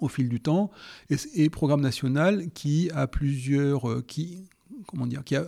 [0.00, 0.70] au fil du temps,
[1.10, 4.48] et, programme national qui a plusieurs, qui,
[4.86, 5.46] comment dire, qui a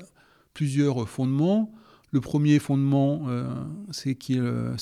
[0.56, 1.70] plusieurs fondements.
[2.12, 3.46] Le premier fondement, euh,
[3.90, 4.74] c'est qu'il euh,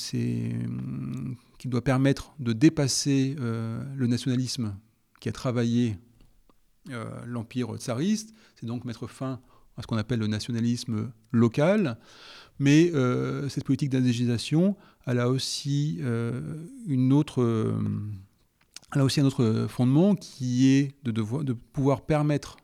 [1.65, 4.73] doit permettre de dépasser euh, le nationalisme
[5.19, 5.97] qui a travaillé
[7.25, 9.41] l'empire tsariste, c'est donc mettre fin
[9.75, 11.97] à ce qu'on appelle le nationalisme local.
[12.59, 12.91] Mais
[13.49, 15.99] cette politique d'indigénisation, elle a aussi
[16.85, 17.73] une autre,
[18.99, 21.11] a aussi un autre fondement qui est de,
[21.53, 22.57] pouvoir permettre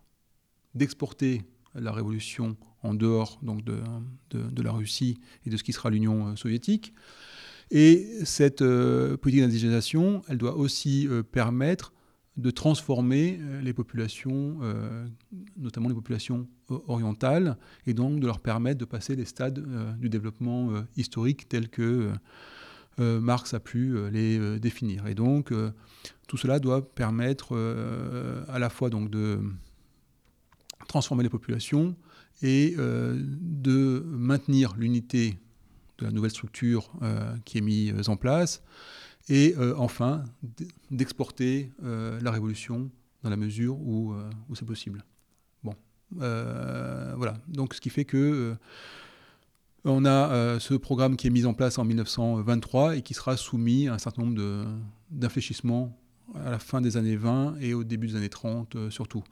[0.76, 1.42] d'exporter
[1.76, 6.36] la révolution en dehors donc de, la Russie et de ce qui sera l'Union euh,
[6.36, 6.94] soviétique.
[7.70, 11.94] Et cette euh, politique d'indigénisation, elle doit aussi euh, permettre
[12.38, 14.60] de transformer les populations,
[15.58, 19.62] notamment les populations orientales, et donc de leur permettre de passer les stades
[20.00, 22.10] du développement historique tels que
[22.98, 25.08] Marx a pu les définir.
[25.08, 25.54] Et donc
[26.28, 27.56] tout cela doit permettre
[28.48, 29.40] à la fois donc de
[30.88, 31.96] transformer les populations,
[32.42, 35.38] et euh, de maintenir l'unité
[36.00, 38.64] de la nouvelle structure euh, qui est mise en place,
[39.30, 40.24] et euh, enfin
[40.90, 42.90] d'exporter la révolution
[43.24, 44.14] dans la mesure où,
[44.50, 45.06] où c'est possible.
[45.64, 45.76] Bon,
[46.12, 47.38] voilà.
[47.48, 48.56] Donc, ce qui fait que
[49.86, 53.88] on a ce programme qui est mis en place en 1923 et qui sera soumis
[53.88, 54.66] à un certain nombre
[55.10, 55.98] d'infléchissements
[56.36, 59.24] à la fin des années 20 et au début des années 30 surtout.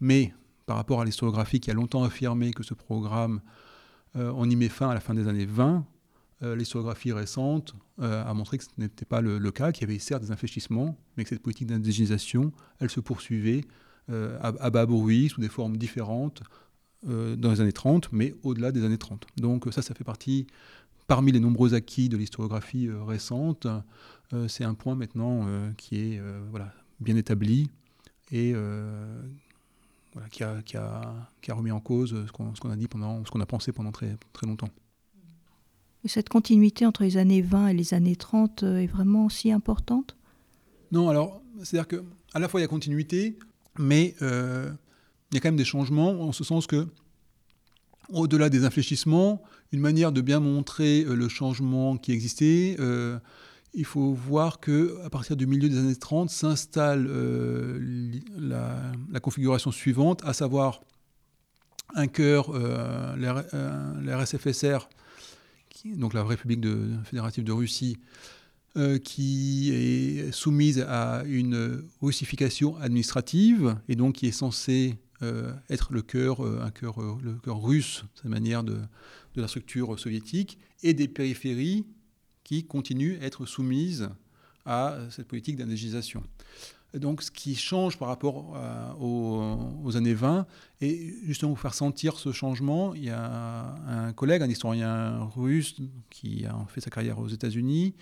[0.00, 0.34] Mais
[0.66, 3.40] par rapport à l'historiographie qui a longtemps affirmé que ce programme,
[4.16, 5.86] euh, on y met fin à la fin des années 20,
[6.42, 9.98] euh, l'historiographie récente euh, a montré que ce n'était pas le, cas, qu'il y avait
[9.98, 13.64] certes des infléchissements, mais que cette politique d'indigénisation, elle se poursuivait
[14.10, 16.42] à, bas bruit, sous des formes différentes,
[17.04, 19.26] dans les années 30, mais au-delà des années 30.
[19.36, 20.46] Donc ça, ça fait partie,
[21.06, 23.66] parmi les nombreux acquis de l'historiographie récente,
[24.48, 27.68] c'est un point maintenant qui est voilà, bien établi
[28.32, 28.54] et
[30.30, 33.30] qui, a, qui, a, qui, a, remis en cause ce qu'on a dit pendant, ce
[33.30, 34.70] qu'on a pensé pendant très, très longtemps.
[36.04, 39.50] Et cette continuité entre les années 20 et les années 30 euh, est vraiment si
[39.50, 40.16] importante?
[40.92, 43.38] Non, alors, c'est-à-dire qu'à la fois il y a continuité,
[43.78, 44.70] mais euh,
[45.34, 46.86] il y a quand même des changements, en ce sens que,
[48.10, 49.42] au-delà des infléchissements,
[49.72, 52.76] une manière de bien montrer euh, le changement qui existait,
[53.74, 59.72] il faut voir que à partir du milieu des années 30 s'installe euh, la, configuration
[59.72, 60.80] suivante, à savoir
[61.94, 63.16] un cœur, euh,
[64.00, 64.88] l'RSFSR,
[65.86, 66.64] euh, donc la République
[67.04, 67.98] fédérative de Russie,
[69.04, 74.96] qui est soumise à une russification administrative et donc qui est censé
[75.70, 78.78] être le cœur, un cœur, le cœur russe, manière de,
[79.34, 81.86] de la structure soviétique, et des périphéries
[82.42, 84.10] qui continuent à être soumises
[84.66, 86.22] à cette politique d'indigénisation.
[86.94, 88.92] Donc, ce qui change par rapport euh,
[89.82, 90.46] aux, années 20,
[90.80, 95.74] et justement pour faire sentir ce changement, il y a un collègue, un historien russe
[96.08, 97.94] qui a fait sa carrière aux États-Unis,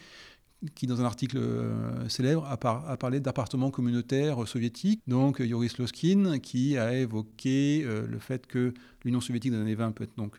[0.74, 2.56] qui, dans un article euh, célèbre, a,
[2.96, 5.00] parlé d'appartements communautaires soviétiques.
[5.06, 8.72] Donc, Yoris Loskin, qui a évoqué euh, le fait que
[9.04, 10.38] l'Union soviétique des années 20 peut être donc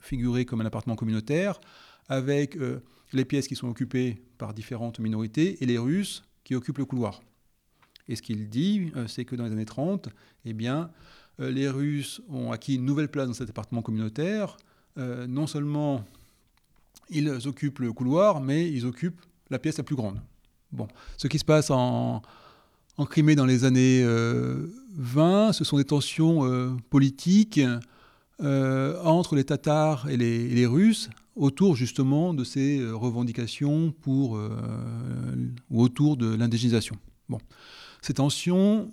[0.00, 1.60] figurée comme un appartement communautaire,
[2.08, 2.58] avec
[3.12, 7.22] les pièces qui sont occupées par différentes minorités et les Russes qui occupent le couloir.
[8.08, 10.08] Et ce qu'il dit, euh, c'est que dans les années 30,
[10.44, 10.90] eh bien,
[11.40, 14.56] euh, les Russes ont acquis une nouvelle place dans cet appartement communautaire.
[14.98, 16.04] Euh, non seulement
[17.10, 20.20] ils occupent le couloir, mais ils occupent la pièce la plus grande.
[20.72, 22.22] Bon, ce qui se passe en,
[23.10, 24.04] Crimée dans les années
[24.96, 27.60] 20, ce sont des tensions politiques
[28.38, 34.38] entre les Tatars et les, Russes autour justement de ces revendications pour,
[35.70, 36.96] ou autour de l'indégénisation.
[37.28, 37.38] Bon.
[38.02, 38.92] Ces tensions,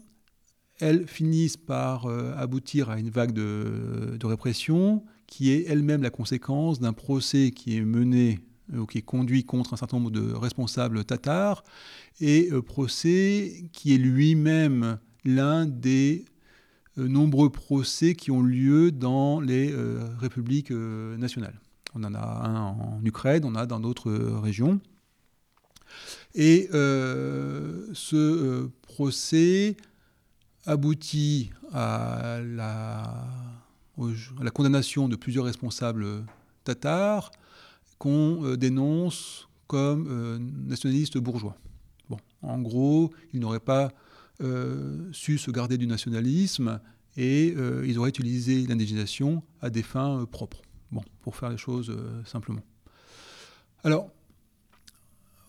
[0.80, 6.94] elles finissent par aboutir à une vague de, répression qui est elle-même la conséquence d'un
[6.94, 8.39] procès qui est mené
[8.76, 11.63] ou qui est conduit contre un certain nombre de responsables tatars,
[12.20, 16.26] et euh, procès qui est lui-même l'un des
[16.98, 21.60] euh, nombreux procès qui ont lieu dans les euh, républiques nationales.
[21.96, 24.80] On en a un en Ukraine, on en a dans d'autres régions.
[26.36, 29.76] Et ce procès
[30.65, 33.28] aboutit à la,
[34.54, 36.06] condamnation de plusieurs responsables
[36.63, 37.32] tatars
[37.98, 41.58] qu'on dénonce comme nationalistes bourgeois.
[42.41, 43.91] En gros, ils n'auraient pas
[44.41, 46.80] euh, su se garder du nationalisme
[47.17, 50.62] et euh, ils auraient utilisé l'indigénisation à des fins euh, propres.
[50.91, 51.95] Bon, pour faire les choses
[52.26, 52.63] simplement.
[53.84, 54.10] Alors,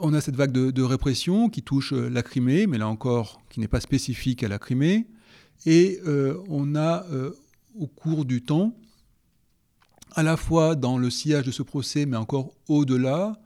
[0.01, 3.69] on a cette vague de, répression qui touche la Crimée, mais là encore, qui n'est
[3.69, 5.07] pas spécifique à la Crimée.
[5.67, 6.01] Et
[6.49, 7.05] on a,
[7.79, 8.75] au cours du temps,
[10.13, 13.41] à la fois dans le sillage de ce procès, mais encore au-delà,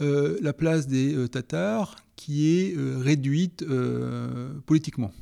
[0.00, 5.12] la place des Tatars qui est euh, réduite euh, politiquement.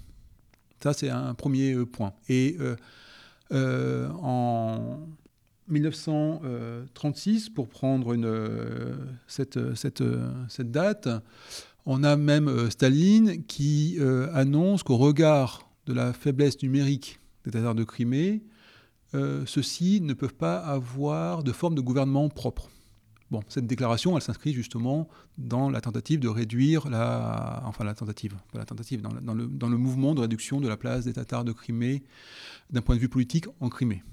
[0.83, 2.15] Ça, c'est un premier euh, point.
[2.29, 2.57] Et
[3.53, 4.99] en
[5.68, 11.09] 1936, pour prendre une, cette, cette, date,
[11.85, 13.98] on a même Staline qui
[14.33, 18.42] annonce qu'au regard de la faiblesse numérique des Tatars de Crimée,
[19.12, 22.68] ceux-ci ne peuvent pas avoir de forme de gouvernement propre.
[23.31, 28.37] Bon, cette déclaration, elle s'inscrit justement dans la tentative de réduire la, enfin la tentative,
[28.55, 31.50] la tentative, dans, le, dans, le, mouvement de réduction de la place des Tatars de
[31.50, 32.05] Crimée
[32.70, 34.05] d'un point de vue politique en Crimée.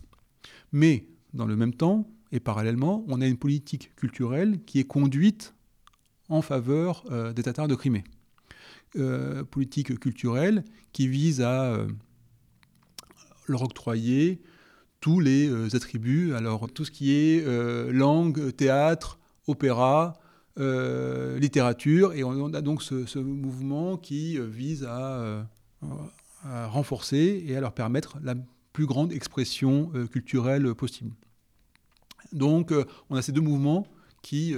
[0.72, 5.54] Mais dans le même temps et parallèlement, on a une politique culturelle qui est conduite
[6.30, 8.04] en faveur euh, des Tatars de Crimée.
[8.96, 11.88] Euh, politique culturelle qui vise à euh,
[13.48, 14.42] leur octroyer
[15.00, 16.34] tous les attributs.
[16.34, 17.46] Alors tout ce qui est
[17.92, 20.14] langue, théâtre, opéra,
[20.56, 25.46] littérature, et on, a donc ce, mouvement qui vise à,
[26.46, 28.36] renforcer et à leur permettre la
[28.74, 31.14] plus grande expression culturelle possible.
[32.32, 32.74] Donc
[33.10, 33.88] on a ces deux mouvements
[34.22, 34.56] qui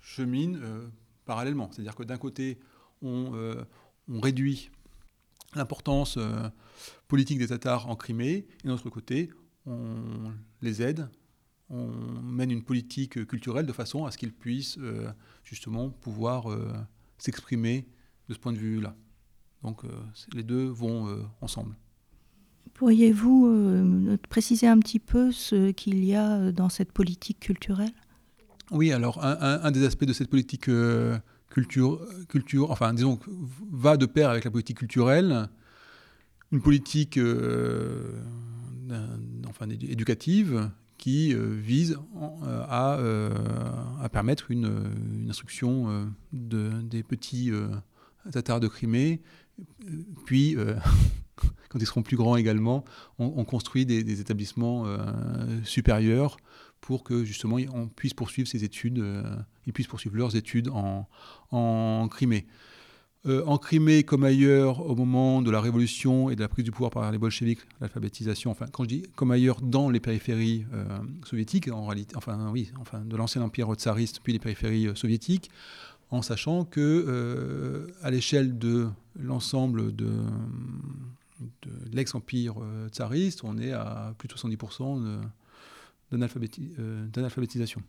[0.00, 0.58] cheminent
[1.24, 1.70] parallèlement.
[1.72, 2.58] C'est-à-dire que d'un côté,
[3.02, 3.32] on,
[4.08, 4.70] réduit
[5.54, 6.18] l'importance
[7.06, 9.30] politique des Tatars en Crimée, et de l'autre côté,
[9.66, 11.08] on les aide,
[11.72, 11.88] on
[12.22, 15.10] mène une politique culturelle de façon à ce qu'ils puissent euh,
[15.42, 16.72] justement pouvoir euh,
[17.18, 17.88] s'exprimer
[18.28, 18.94] de ce point de vue-là.
[19.62, 19.88] Donc euh,
[20.34, 21.74] les deux vont ensemble.
[22.74, 27.92] Pourriez-vous préciser un petit peu ce qu'il y a dans cette politique culturelle?
[28.70, 30.68] Oui, alors un, des aspects de cette politique
[31.50, 33.20] culture, culture, enfin disons,
[33.70, 35.48] va de pair avec la politique culturelle.
[36.50, 37.18] Une politique
[39.48, 40.70] enfin, éducative
[41.02, 43.28] qui euh, vise euh, à, euh,
[44.00, 47.50] à, permettre une, instruction de, des petits
[48.30, 49.20] Tatars de Crimée.
[50.26, 50.56] Puis,
[51.68, 52.84] quand ils seront plus grands également,
[53.18, 54.84] on, construit des, établissements
[55.64, 56.36] supérieurs
[56.80, 59.04] pour que justement on puisse poursuivre ces études,
[59.66, 61.08] ils puissent poursuivre leurs études en,
[61.50, 62.46] en Crimée.
[63.24, 66.72] Euh, en Crimée comme ailleurs, au moment de la révolution et de la prise du
[66.72, 70.84] pouvoir par les bolcheviks, l'alphabétisation, enfin, quand je dis comme ailleurs, dans les périphéries euh,
[71.24, 75.50] soviétiques, en réalité, enfin, oui, enfin, de l'ancien empire tsariste, puis les périphéries euh, soviétiques,
[76.10, 80.10] en sachant que, à l'échelle de l'ensemble de,
[81.92, 82.54] l'ex-empire
[82.90, 85.20] tsariste, on est à plus de 70%
[86.10, 87.82] d'analphabétisation.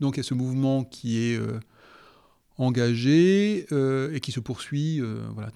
[0.00, 1.40] donc il y a ce mouvement qui est
[2.60, 5.50] engagé euh, et qui se poursuit euh, voilà,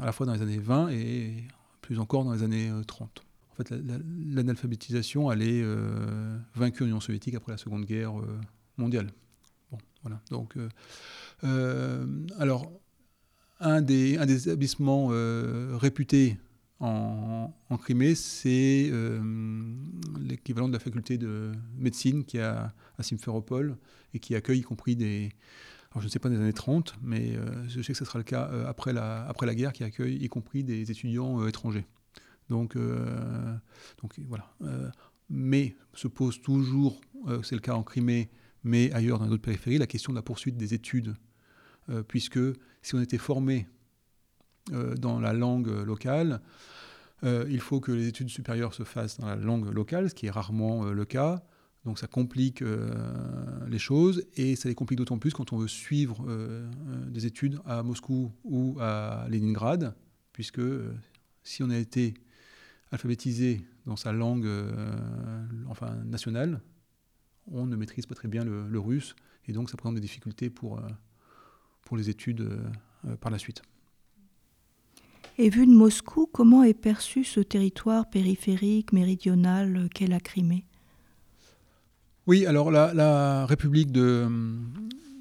[0.00, 1.44] à la fois dans les années 20 et
[1.80, 3.08] plus encore dans les années 30.
[3.08, 5.64] Euh, en fait, l'analphabétisation, elle est
[6.56, 8.12] vaincue en Union soviétique après la Seconde Guerre
[8.76, 9.12] mondiale.
[9.70, 10.20] Bon, voilà.
[10.32, 10.56] Donc,
[12.40, 12.72] alors,
[13.60, 15.08] un des, établissements
[15.78, 16.38] réputés
[16.80, 18.90] en, Crimée, c'est
[20.20, 23.76] l'équivalent de la faculté de médecine qui a à Simferopol
[24.12, 25.32] et qui accueille y compris des...
[25.90, 28.18] Alors je ne sais pas des années 30, mais euh, je sais que ce sera
[28.18, 31.86] le cas euh, après, la, guerre, qui accueille y compris des étudiants euh, étrangers.
[32.50, 34.54] Donc, donc voilà.
[35.30, 37.00] mais se pose toujours,
[37.42, 38.28] c'est le cas en Crimée,
[38.64, 41.14] mais ailleurs dans d'autres périphéries, la question de la poursuite des études
[42.08, 42.38] puisque
[42.82, 43.66] si on était formé
[44.70, 46.40] dans la langue locale,
[47.22, 50.30] il faut que les études supérieures se fassent dans la langue locale, ce qui est
[50.30, 51.42] rarement le cas.
[51.84, 52.62] Donc ça complique
[53.68, 56.24] les choses et ça les complique d'autant plus quand on veut suivre
[57.08, 59.94] des études à Moscou ou à Leningrad,
[60.32, 60.62] puisque
[61.42, 62.14] si on a été
[62.90, 64.48] alphabétisé dans sa langue
[65.68, 66.60] enfin, nationale,
[67.50, 69.14] on ne maîtrise pas très bien le, russe,
[69.46, 70.82] et donc ça présente des difficultés pour, euh,
[71.84, 72.58] pour les études euh,
[73.08, 73.62] euh, par la suite.
[75.36, 80.64] Et vu de Moscou, comment est perçu ce territoire périphérique, méridional qu'est la Crimée?
[82.26, 84.28] Oui, alors la, République de,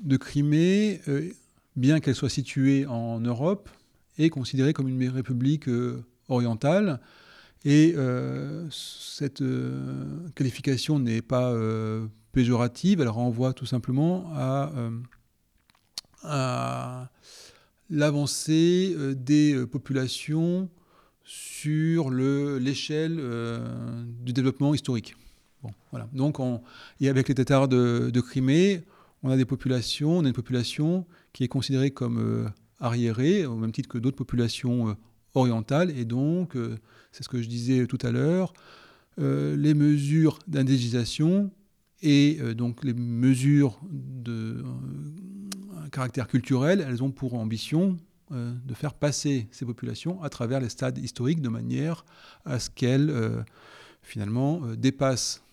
[0.03, 1.01] de Crimée,
[1.75, 3.69] bien qu'elle soit située en Europe,
[4.19, 5.67] est considérée comme une république
[6.29, 6.99] orientale.
[7.65, 14.71] Et euh, cette euh, qualification n'est pas euh, péjorative, elle renvoie tout simplement à,
[17.89, 20.69] l'avancée des populations
[21.23, 23.21] sur l'échelle
[24.23, 25.15] du développement historique.
[26.99, 28.83] Et avec les Tatars de, Crimée,
[29.21, 33.71] on a des populations, on a une population qui est considérée comme arriérée, au même
[33.71, 34.97] titre que d'autres populations
[35.35, 36.57] orientales, et donc
[37.11, 38.53] c'est ce que je disais tout à l'heure,
[39.19, 41.51] euh, les mesures d'indégénisation
[42.01, 44.63] et euh, donc les mesures de
[45.83, 47.97] euh, caractère culturel, elles ont pour ambition
[48.31, 52.03] de faire passer ces populations à travers les stades historiques de manière
[52.45, 53.13] à ce qu'elles
[54.01, 55.43] finalement dépassent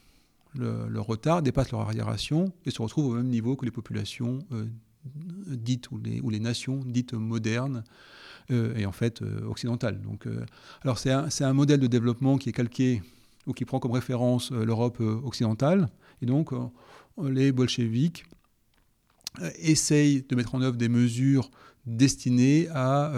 [0.55, 4.39] leur retard, dépassent leur arriération et se retrouvent au même niveau que les populations
[5.47, 7.85] dites ou les, nations dites modernes
[8.51, 10.01] euh, et en fait euh, occidentale.
[10.03, 10.45] Donc, euh,
[10.83, 13.03] alors c'est un, un, modèle de développement qui est calqué
[13.47, 15.89] ou qui prend comme référence l'Europe occidentale.
[16.23, 16.51] Et donc
[17.23, 18.25] les bolcheviks
[19.59, 21.51] essayent de mettre en œuvre des mesures
[21.87, 23.13] destinées à,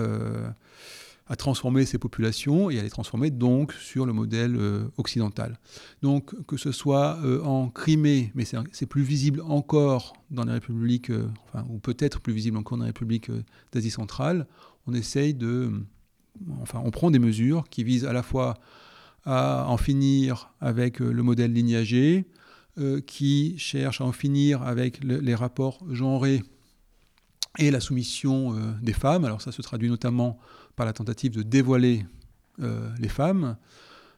[1.26, 4.56] à, transformer ces populations et à les transformer donc sur le modèle
[4.96, 5.58] occidental.
[6.02, 11.10] Donc que ce soit en Crimée, mais c'est plus visible encore dans les républiques,
[11.68, 13.30] ou peut-être plus visible encore dans les républiques
[13.72, 14.46] d'Asie centrale,
[14.86, 15.70] on essaye de...
[16.60, 18.54] Enfin, on prend des mesures qui visent à la fois
[19.24, 22.31] à en finir avec euh, le modèle lignagé, euh,
[23.06, 26.42] qui cherche à en finir avec les rapports genrés
[27.58, 29.24] et la soumission euh, des femmes.
[29.24, 30.38] Alors ça se traduit notamment
[30.74, 32.06] par la tentative de dévoiler
[32.58, 33.56] les femmes.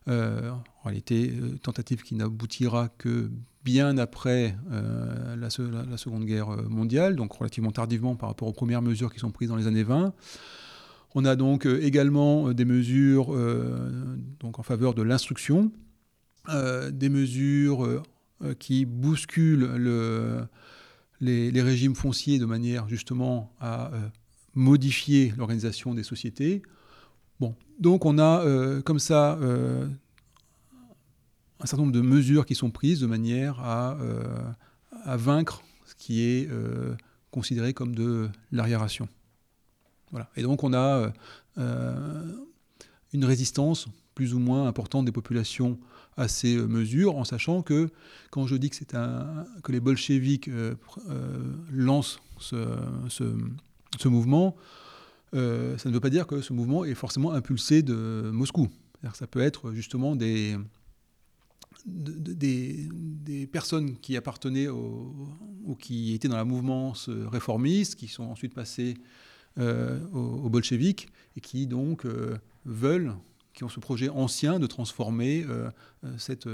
[0.06, 1.32] en réalité,
[1.62, 3.30] tentative qui n'aboutira que
[3.64, 5.48] bien après la,
[5.88, 9.48] la, Seconde Guerre mondiale, donc relativement tardivement par rapport aux premières mesures qui sont prises
[9.48, 10.12] dans les années 20.
[11.14, 15.70] On a donc euh, également euh, des mesures euh, donc en faveur de l'instruction,
[16.92, 18.02] des mesures
[18.58, 20.48] qui bousculent
[21.20, 23.90] les, régimes fonciers de manière justement à
[24.54, 26.62] modifier l'organisation des sociétés.
[27.40, 28.44] Bon, donc on a
[28.82, 29.38] comme ça
[31.60, 33.96] un certain nombre de mesures qui sont prises de manière à,
[35.04, 36.48] à vaincre ce qui est
[37.30, 39.08] considéré comme de l'arriération.
[40.36, 41.10] Et donc on a euh,
[41.58, 42.32] euh,
[43.12, 45.78] une résistance plus ou moins importante des populations
[46.16, 47.90] à ces euh, mesures, en sachant que
[48.30, 50.50] quand je dis que, un, que les bolcheviks
[51.72, 54.56] lancent ce, mouvement,
[55.32, 58.68] ça ne veut pas dire que ce mouvement est forcément impulsé de Moscou.
[59.12, 60.56] Ça peut être justement des,
[61.86, 68.94] des, personnes qui appartenaient ou qui étaient dans la mouvance réformiste, qui sont ensuite passées
[69.56, 71.06] euh, aux, bolcheviks
[71.36, 73.14] et qui donc euh, veulent,
[73.54, 75.70] qui ont ce projet ancien de transformer euh,
[76.18, 76.48] cette,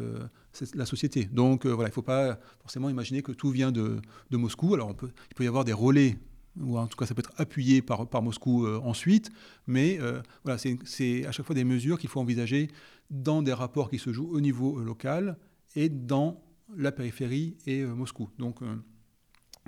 [0.75, 1.25] la société.
[1.25, 4.75] Donc voilà, il ne faut pas forcément imaginer que tout vient de, Moscou.
[4.75, 6.19] Alors il peut y avoir des relais
[6.61, 9.31] ou en tout cas ça peut être appuyé par, Moscou ensuite,
[9.67, 9.99] mais
[10.45, 12.69] voilà, c'est à chaque fois des mesures qu'il faut envisager
[13.09, 15.39] dans des rapports qui se jouent au niveau local
[15.77, 16.43] et dans
[16.77, 18.29] la périphérie et Moscou.
[18.39, 18.59] Donc,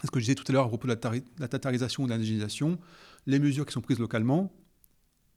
[0.05, 2.13] ce que je disais tout à l'heure à propos de la, la tatarisation ou de
[2.13, 2.79] l'indégénisation,
[3.27, 4.53] les mesures qui sont prises localement,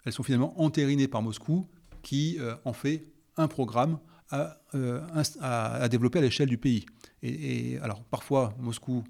[0.06, 1.68] elles sont finalement entérinées par Moscou,
[2.06, 3.04] qui euh, en fait
[3.36, 3.98] un programme
[4.32, 5.02] euh,
[5.42, 6.86] à, développer à l'échelle du pays.
[7.24, 9.04] Et, alors parfois Moscou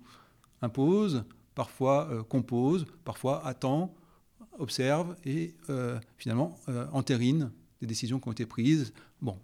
[0.62, 1.26] impose,
[1.56, 3.94] parfois euh, compose, parfois attend,
[4.58, 5.54] observe et
[6.16, 6.58] finalement
[6.94, 8.94] entérine des décisions qui ont été prises.
[9.22, 9.38] Bon,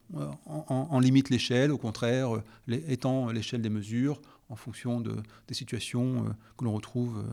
[0.46, 2.30] en, limite l'échelle, au contraire,
[2.70, 5.18] étend l'échelle des mesures en fonction de,
[5.50, 7.26] des situations que l'on retrouve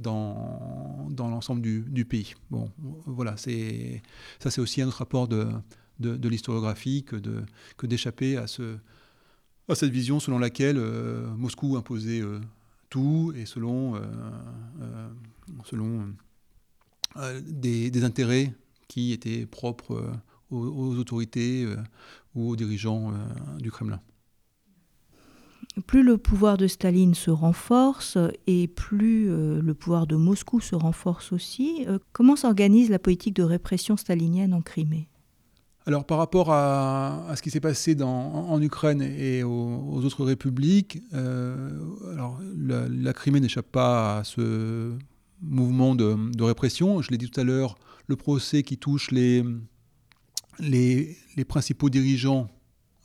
[0.00, 2.34] dans, l'ensemble du, pays.
[2.50, 2.70] Bon,
[3.06, 5.48] voilà, ça c'est aussi un autre rapport de,
[6.28, 8.76] l'historiographie que, d'échapper à, ce,
[9.68, 12.40] à cette vision selon laquelle euh, Moscou imposait euh,
[12.88, 14.00] tout et selon,
[15.64, 16.08] selon
[17.42, 18.52] des, intérêts
[18.88, 20.12] qui étaient propres
[20.50, 21.64] aux, autorités
[22.34, 23.12] ou aux dirigeants
[23.60, 24.00] du Kremlin.
[25.86, 31.32] Plus le pouvoir de Staline se renforce et plus le pouvoir de Moscou se renforce
[31.32, 35.08] aussi, comment s'organise la politique de répression stalinienne en Crimée?
[35.86, 41.70] Alors par rapport à, ce qui s'est passé en, Ukraine et aux, autres républiques, euh,
[42.56, 44.92] la, Crimée n'échappe pas à ce
[45.40, 47.00] mouvement de, répression.
[47.00, 49.44] Je l'ai dit tout à l'heure, le procès qui touche les,
[51.48, 52.48] principaux dirigeants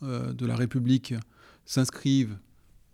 [0.02, 1.14] euh, de la République
[1.64, 2.38] s'inscrivent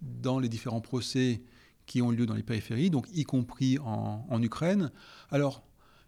[0.02, 1.42] dans les différents procès
[1.86, 4.90] qui ont lieu dans les périphéries, donc y compris en, Ukraine.
[5.30, 5.62] Alors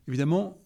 [0.08, 0.58] évidemment,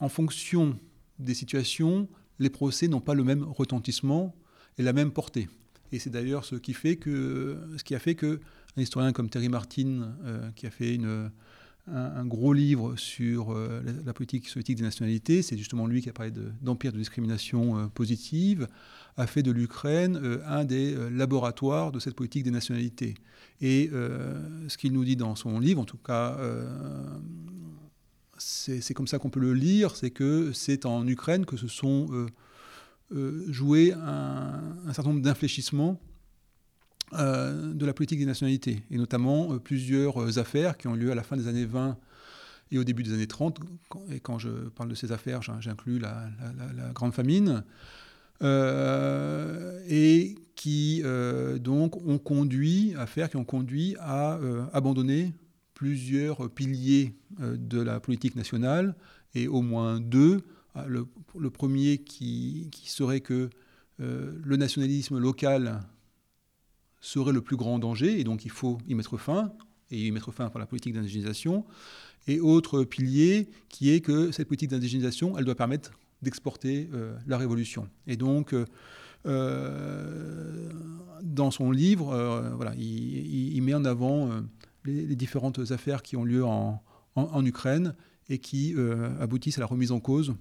[0.00, 0.78] en fonction
[1.18, 2.08] des situations,
[2.38, 4.34] les procès n'ont pas le même retentissement
[4.78, 5.48] et la même portée.
[5.92, 8.40] Et c'est d'ailleurs ce qui fait que, ce qui a fait que
[8.76, 11.30] un historien comme Terry Martin, euh, qui a fait une,
[11.86, 16.12] un, gros livre sur euh, la, politique soviétique des nationalités, c'est justement lui qui a
[16.12, 16.32] parlé
[16.62, 18.66] d'empire de, discrimination euh, positive,
[19.16, 23.14] a fait de l'Ukraine un des laboratoires de cette politique des nationalités.
[23.60, 26.36] Et ce qu'il nous dit dans son livre, en tout cas
[28.38, 32.08] c'est comme ça qu'on peut le lire, c'est que c'est en Ukraine que se sont
[32.10, 32.26] euh,
[33.14, 34.60] euh, joués un,
[34.92, 36.13] certain nombre d'infléchissements euh,
[37.12, 41.36] de la politique des nationalités, et notamment plusieurs affaires qui ont lieu à la fin
[41.36, 41.96] des années 20
[42.72, 43.60] et au début des années 30.
[44.10, 46.28] Et quand je parle de ces affaires, j'inclus la,
[46.92, 47.62] Grande Famine,
[48.42, 51.02] et qui
[51.60, 54.40] donc ont conduit, affaires qui ont conduit à
[54.72, 55.34] abandonner
[55.74, 58.94] plusieurs piliers euh, de la politique nationale
[59.34, 60.42] et au moins deux.
[60.74, 61.06] Ah, le,
[61.50, 63.50] premier qui, serait que
[64.00, 65.82] euh, le nationalisme local
[67.04, 69.52] serait le plus grand danger et donc il faut y mettre fin
[69.90, 71.64] et y mettre fin par la politique d'indigénisation.
[72.26, 75.92] Et autre pilier qui est que cette politique d'indigénisation, elle doit permettre
[76.22, 77.86] d'exporter euh, la révolution.
[78.06, 78.54] Et donc,
[81.22, 84.30] dans son livre, il, met en avant
[84.84, 86.82] les, différentes affaires qui ont lieu en,
[87.44, 87.94] Ukraine
[88.28, 90.34] et qui euh, aboutissent à la remise en cause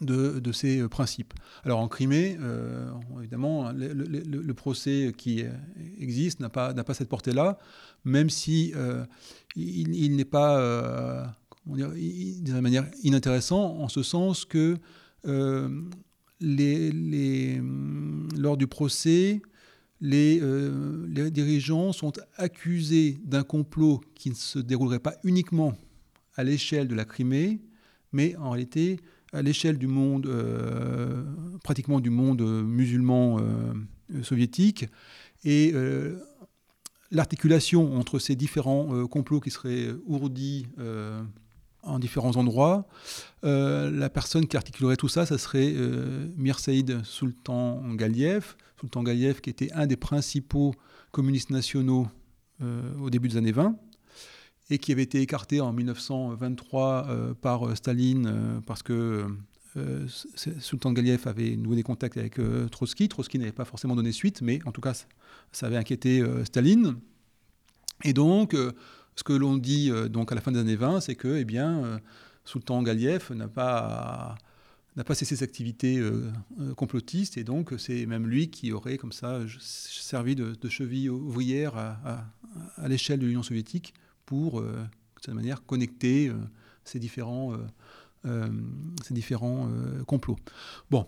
[0.00, 1.34] de, ces euh, principes.
[1.64, 2.90] Alors en Crimée, euh,
[3.20, 5.44] évidemment, le, procès qui
[5.98, 7.58] existe n'a pas, cette portée-là,
[8.04, 8.72] même si
[9.56, 11.34] il, n'est pas,
[11.66, 14.76] d'une manière inintéressant, en ce sens que
[16.40, 17.60] les,
[18.36, 19.40] lors du procès,
[20.02, 25.76] euh, les, dirigeants sont accusés d'un complot qui ne se déroulerait pas uniquement
[26.36, 27.60] à l'échelle de la Crimée,
[28.12, 29.00] mais en réalité
[29.32, 31.24] à l'échelle du monde, euh,
[31.62, 34.86] pratiquement du monde musulman euh, soviétique.
[35.44, 35.72] Et
[37.12, 40.66] l'articulation entre ces différents complots qui seraient ourdis
[41.84, 42.88] en différents endroits,
[43.44, 45.72] la personne qui articulerait tout ça, ça serait
[46.36, 50.74] Mirsaïd Sultan Galiev, Sultan Gaïev, qui était un des principaux
[51.10, 52.08] communistes nationaux
[52.62, 53.76] euh, au début des années 20,
[54.70, 59.26] et qui avait été écarté en 1923 euh, par euh, Staline parce que
[60.58, 62.40] Sultan Galiev avait noué des contacts avec
[62.72, 63.08] Trotsky.
[63.08, 65.04] Trotsky n'avait pas forcément donné suite, mais en tout cas,
[65.52, 66.96] ça avait inquiété Staline.
[68.02, 68.56] Et donc,
[69.14, 72.00] ce que l'on dit donc à la fin des années 20, c'est que eh bien,
[72.44, 74.36] Sultan Galiev n'a pas
[74.98, 78.98] n'a pas cessé ses activités euh, euh, complotistes et donc c'est même lui qui aurait
[78.98, 82.26] comme ça servi de, cheville ouvrière à,
[82.88, 83.94] l'échelle de l'Union soviétique
[84.28, 86.30] pour, euh, de cette manière, connecter
[86.84, 87.54] ces différents,
[88.24, 89.68] ces différents
[90.06, 90.36] complots.
[90.90, 91.06] Bon.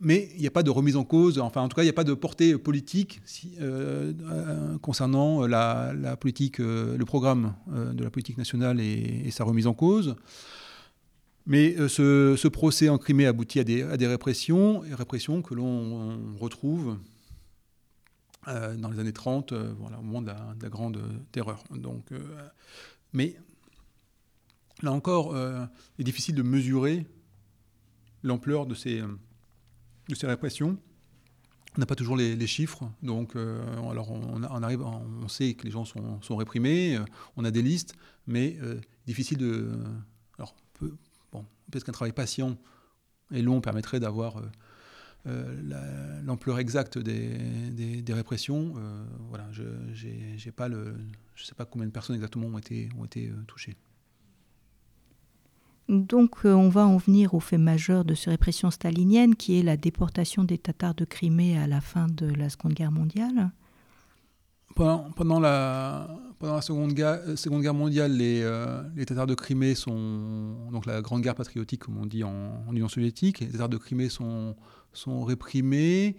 [0.00, 1.90] mais il n'y a pas de remise en cause, enfin en tout cas il n'y
[1.90, 3.20] a pas de portée politique
[4.80, 10.16] concernant la, politique, le programme de la politique nationale et, sa remise en cause.
[11.46, 16.96] Mais euh, ce, procès en Crimée aboutit à des, répressions, et répressions que l'on retrouve
[18.48, 21.62] euh, dans les années 30, euh, voilà, au moment de la, grande terreur.
[21.70, 22.10] Donc,
[23.12, 23.36] mais
[24.82, 27.06] là encore, il est difficile de mesurer
[28.22, 30.78] l'ampleur de ces, de ces répressions.
[31.76, 35.84] On n'a pas toujours les, chiffres, donc alors on, arrive, on sait que les gens
[35.84, 36.98] sont, sont réprimés,
[37.36, 37.94] on a des listes,
[38.26, 38.58] mais
[39.06, 39.70] difficile de,
[40.38, 42.58] alors peut-être qu'un travail patient
[43.30, 44.42] et long permettrait d'avoir
[45.28, 48.74] euh, euh, l'ampleur exacte des, répressions.
[48.76, 50.96] Euh, voilà, je ne pas le,
[51.34, 53.76] je sais pas combien de personnes exactement ont été, ont été touchées.
[55.88, 59.76] Donc on va en venir au fait majeur de ces répressions staliniennes, qui est la
[59.76, 63.50] déportation des Tatars de Crimée à la fin de la Seconde Guerre mondiale.
[64.74, 66.08] pendant, la,
[66.38, 68.42] pendant la seconde, guerre, seconde Guerre mondiale, les,
[68.96, 70.56] les, Tatars de Crimée sont.
[70.72, 73.40] Donc la Grande Guerre patriotique, comme on dit en, Union soviétique.
[73.40, 74.56] Les Tatars de Crimée sont,
[74.92, 76.16] sont réprimés.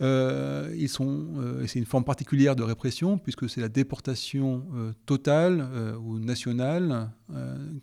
[0.00, 4.92] Euh, ils sont, euh, c'est une forme particulière de répression puisque c'est la déportation euh,
[5.06, 5.68] totale
[6.02, 7.10] ou nationale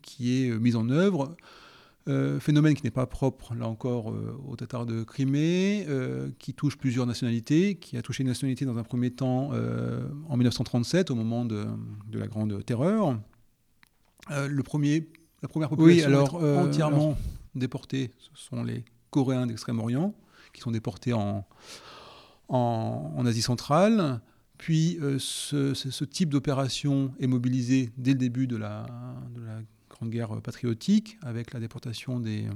[0.01, 1.36] qui est mise en œuvre.
[2.39, 4.13] phénomène qui n'est pas propre, là encore,
[4.47, 5.88] aux Tatars de Crimée,
[6.39, 9.51] qui touche plusieurs nationalités, qui a touché une nationalité dans un premier temps
[10.30, 11.65] en 1937, au moment de,
[12.13, 13.17] la Grande Terreur.
[14.30, 15.09] le premier,
[15.41, 17.17] la première population oui, alors, entièrement
[17.55, 20.16] déportée, ce sont les Coréens d'Extrême-Orient,
[20.53, 21.45] qui sont déportés en,
[22.49, 24.22] en, Asie centrale.
[24.57, 28.86] Puis euh, ce, type d'opération est mobilisé dès le début de la,
[29.89, 32.47] Grande Guerre patriotique, avec la déportation des,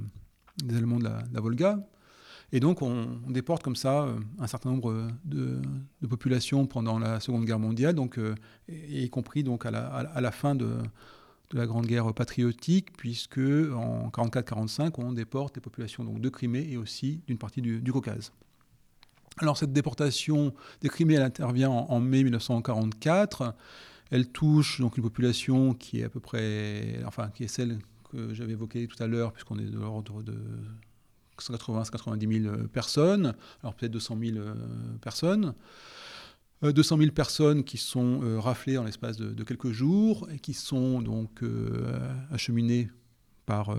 [0.68, 1.78] Allemands de la, Volga.
[2.52, 5.60] Et donc on, déporte comme ça euh, un certain nombre de,
[6.08, 8.34] populations pendant la Seconde Guerre mondiale, donc, euh,
[8.68, 10.76] y compris donc à la, fin de,
[11.52, 16.76] la Grande Guerre patriotique, puisque en 44-45 on déporte les populations donc, de Crimée et
[16.76, 18.32] aussi d'une partie du Caucase.
[19.38, 23.54] Alors cette déportation des Crimées, intervient en, mai 1944.
[24.10, 27.78] Elle touche donc une population qui est à peu près, enfin qui est celle
[28.10, 30.38] que j'avais évoquée tout à l'heure, puisqu'on est de l'ordre de
[31.38, 34.54] 180-190 000 personnes, alors peut-être 200 000 euh,
[35.02, 35.54] personnes.
[36.62, 40.54] 200 euh, 000 personnes qui sont euh, raflées en l'espace de, quelques jours et qui
[40.54, 41.42] sont donc
[42.30, 42.88] acheminées
[43.46, 43.76] par, euh,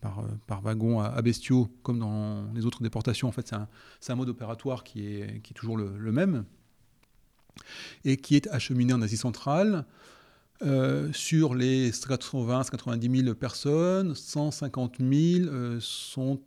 [0.00, 3.28] par, euh, wagon à, bestiaux, comme dans les autres déportations.
[3.28, 3.54] En fait,
[4.00, 6.44] c'est un, mode opératoire qui est, qui est toujours le, même,
[8.04, 9.86] et qui est acheminé en Asie centrale.
[10.62, 16.40] Euh, sur les 80-90 000 personnes, 150 000 sont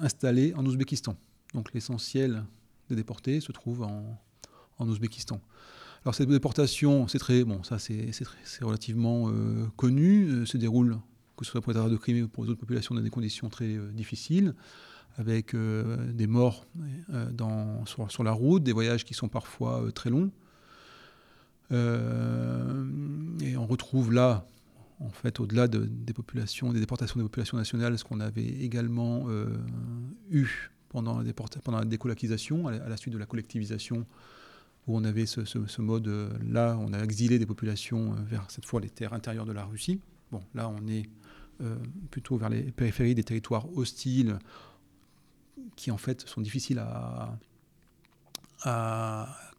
[0.00, 1.16] installés en Ouzbékistan.
[1.54, 2.44] Donc l'essentiel
[2.88, 4.20] des déportés se trouve en,
[4.80, 5.40] en Ouzbékistan.
[6.04, 8.10] Alors cette déportation, c'est très bon, ça c'est
[8.62, 9.30] relativement
[9.76, 10.98] connu, se déroule
[11.40, 13.48] que ce soit pour les de Crimée ou pour les autres populations, dans des conditions
[13.48, 14.54] très euh, difficiles,
[15.16, 16.66] avec euh, des morts
[17.12, 17.26] euh,
[17.86, 20.30] sur, la route, des voyages qui sont parfois très longs.
[21.70, 24.46] et on retrouve là,
[25.00, 29.28] en fait, au-delà des populations, des déportations des populations nationales, ce qu'on avait également
[30.30, 34.04] eu pendant la, pendant à la, suite de la collectivisation,
[34.86, 39.12] où on avait ce, mode-là, on a exilé des populations vers cette fois les terres
[39.12, 40.00] intérieures de la Russie.
[40.32, 41.08] Bon, là, on est
[41.62, 41.76] euh,
[42.10, 44.38] plutôt vers les périphéries des territoires hostiles
[45.76, 47.36] qui en fait sont difficiles à,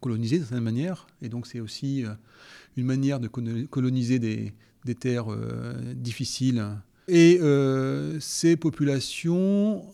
[0.00, 1.06] coloniser d'une certaine manière.
[1.20, 2.12] Et donc c'est aussi euh,
[2.76, 4.52] une manière de coloniser des,
[4.96, 6.66] terres euh, difficiles.
[7.06, 7.38] Et
[8.20, 9.84] ces populations,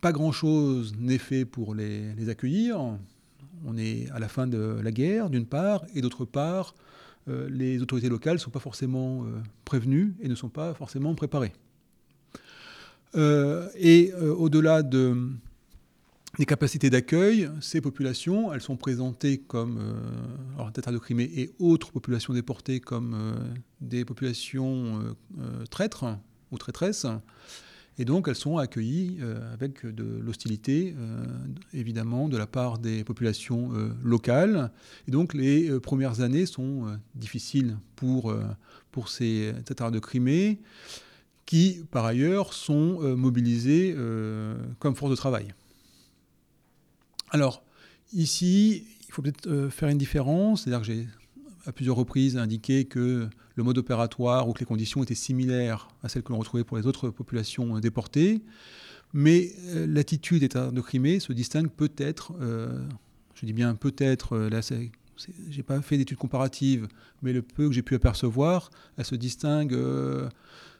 [0.00, 2.96] pas grand-chose n'est fait pour les, accueillir.
[3.64, 6.74] On est à la fin de la guerre, d'une part, et d'autre part,
[7.28, 11.14] euh, les autorités locales ne sont pas forcément euh, prévenues et ne sont pas forcément
[11.14, 11.52] préparées.
[13.16, 15.30] Euh, et au-delà de,
[16.38, 19.78] des capacités d'accueil, ces populations, elles sont présentées comme,
[20.56, 23.36] alors de Crimée et autres populations déportées comme
[23.80, 25.14] des populations
[25.70, 26.18] traîtres
[26.50, 27.06] ou traîtresses.
[27.98, 31.24] Et donc elles sont accueillies euh, avec de l'hostilité, euh,
[31.72, 34.72] évidemment, de la part des populations euh, locales.
[35.06, 38.34] Et donc les premières années sont difficiles pour,
[38.90, 40.60] pour ces Tatars de Crimée,
[41.46, 43.94] qui par ailleurs sont mobilisés
[44.78, 45.54] comme force de travail.
[47.30, 47.62] Alors
[48.12, 51.06] ici, il faut peut-être faire une différence, c'est-à-dire que j'ai
[51.66, 56.08] à plusieurs reprises indiqué que le mode opératoire ou que les conditions étaient similaires à
[56.08, 58.42] celles que l'on retrouvait pour les autres populations déportées.
[59.12, 62.84] Mais euh, l'attitude de Crimée se distingue peut-être, euh,
[63.34, 64.60] je dis bien peut-être, euh, là
[65.48, 66.88] j'ai pas fait d'études comparatives,
[67.22, 69.78] mais le peu que j'ai pu apercevoir, elle se distingue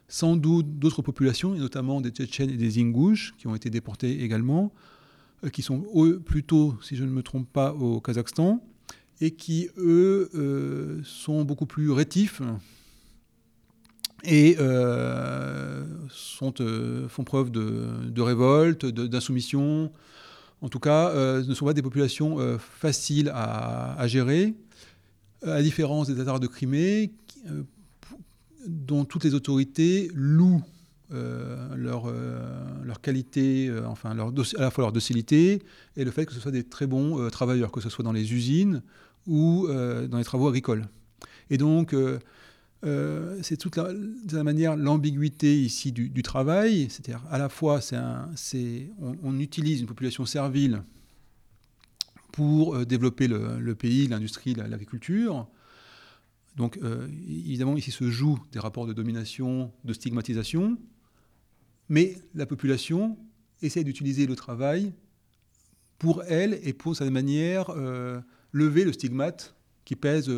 [0.09, 4.23] sans doute d'autres populations, et notamment des Tchétchènes et des Ingouches, qui ont été déportés
[4.25, 4.73] également,
[5.53, 8.61] qui sont eux, plutôt, si je ne me trompe pas, au Kazakhstan
[9.21, 12.41] et qui, eux, euh, sont beaucoup plus rétifs
[14.23, 15.83] et euh,
[16.59, 19.91] euh, font preuve de, révolte, d'insoumission.
[20.61, 24.55] En tout cas, ne sont pas des populations faciles à, gérer,
[25.43, 27.11] à différence des Tatars de Crimée,
[28.65, 30.63] dont toutes les autorités louent
[31.11, 32.11] leur,
[32.83, 35.61] leur qualité, enfin leur, à la fois leur docilité
[35.95, 38.33] et le fait que ce soit des très bons travailleurs, que ce soit dans les
[38.33, 38.81] usines
[39.27, 40.87] ou euh, dans les travaux agricoles.
[41.49, 42.19] Et donc, euh,
[42.85, 48.29] euh, c'est toute la, manière l'ambiguïté ici du, travail, c'est-à-dire à la fois un,
[48.99, 50.83] on, on, utilise une population servile
[52.31, 55.47] pour développer le, pays, l'industrie, l'agriculture.
[56.57, 56.77] Donc
[57.27, 60.77] évidemment, ici se jouent des rapports de domination, de stigmatisation,
[61.89, 63.17] mais la population
[63.61, 64.93] essaie d'utiliser le travail
[65.97, 67.73] pour elle et pour sa manière
[68.51, 69.55] lever le stigmate
[69.85, 70.29] qui pèse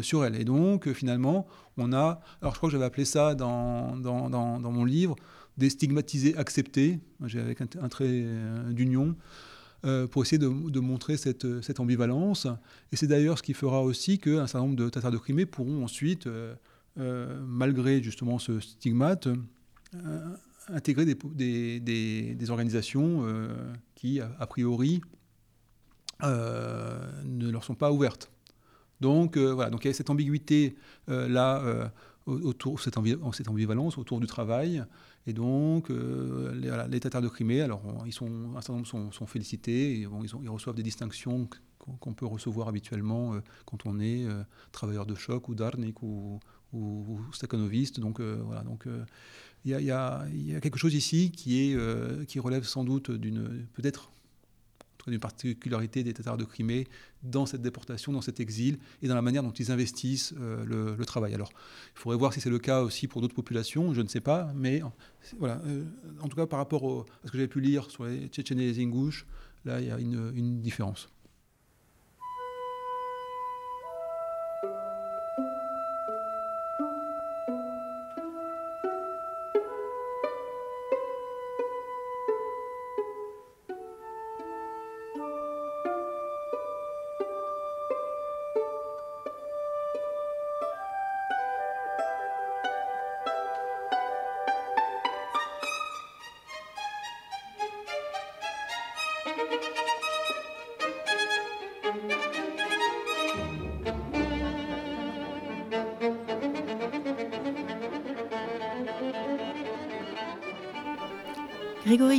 [0.00, 0.36] sur elle.
[0.40, 4.72] Et donc, finalement, on a, alors je crois que j'avais appelé ça dans, dans, dans,
[4.72, 5.16] mon livre,
[5.56, 9.14] des stigmatisés acceptés, avec un, trait euh, d'union,
[9.84, 12.46] euh, pour essayer de, de montrer cette, cette, ambivalence.
[12.92, 15.84] Et c'est d'ailleurs ce qui fera aussi qu'un certain nombre de Tatars de Crimée pourront
[15.84, 16.54] ensuite, euh,
[17.46, 19.28] malgré justement ce stigmate,
[20.68, 23.24] intégrer des, des, organisations
[23.94, 25.00] qui, a, priori,
[26.22, 28.30] ne leur sont pas ouvertes.
[29.00, 31.90] Donc voilà, donc il y a cette ambiguïté là
[32.26, 34.84] autour cette, ambivalence autour du travail
[35.26, 39.94] et donc, euh, les, voilà, de Crimée, alors ils sont, un certain nombre sont, félicités,
[39.94, 41.48] et, ils, reçoivent des distinctions
[41.78, 46.38] qu'on peut recevoir habituellement euh, quand on est euh, travailleur de choc ou d'arnik ou,
[46.72, 47.20] ou.
[47.98, 48.86] Donc voilà, donc
[49.66, 50.26] il y, a
[50.62, 54.10] quelque chose ici qui, est, qui relève sans doute d'une peut-être
[55.10, 56.86] d'une particularité des Tatars de Crimée
[57.22, 61.04] dans cette déportation, dans cet exil et dans la manière dont ils investissent euh, le,
[61.04, 61.34] travail.
[61.34, 61.50] Alors,
[61.94, 64.52] il faudrait voir si c'est le cas aussi pour d'autres populations, je ne sais pas,
[64.54, 64.82] mais
[65.38, 65.60] voilà.
[65.66, 65.84] Euh,
[66.20, 68.66] en tout cas, par rapport à ce que j'avais pu lire sur les Tchétchènes et
[68.66, 69.26] les Ingouches,
[69.64, 71.08] là, il y a une différence.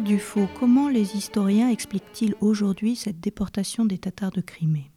[0.07, 4.89] Dufaux, comment les historiens expliquent-ils aujourd'hui cette déportation des Tatars de Crimée?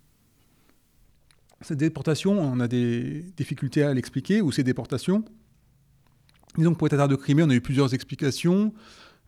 [1.63, 5.25] Cette déportation, on a des difficultés à l'expliquer, ou ces déportations.
[6.57, 8.73] Disons que pour les Tatars de Crimée, on a eu plusieurs explications.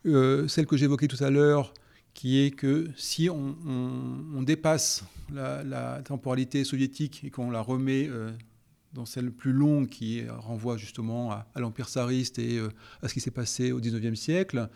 [0.06, 1.74] Euh, celle que j'évoquais tout à l'heure,
[2.14, 8.30] qui est que si on, dépasse la, temporalité soviétique et qu'on la remet euh,
[8.92, 12.68] dans celle plus longue qui renvoie justement à, l'Empire tsariste et euh,
[13.02, 14.68] à ce qui s'est passé au XIXe siècle,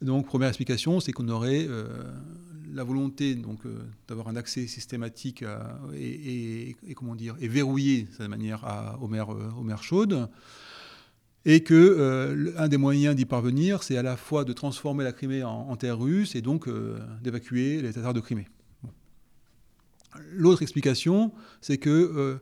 [0.00, 1.88] donc, première explication, c'est qu'on aurait euh,
[2.72, 5.44] la volonté donc euh, d'avoir un accès systématique
[5.96, 10.28] et, comment dire et verrouillé de cette manière à, aux, mers, chaudes,
[11.44, 15.42] et que un des moyens d'y parvenir, c'est à la fois de transformer la Crimée
[15.42, 16.68] en, terre russe et donc
[17.20, 18.46] d'évacuer les Tatars de Crimée.
[20.32, 22.40] L'autre explication, c'est que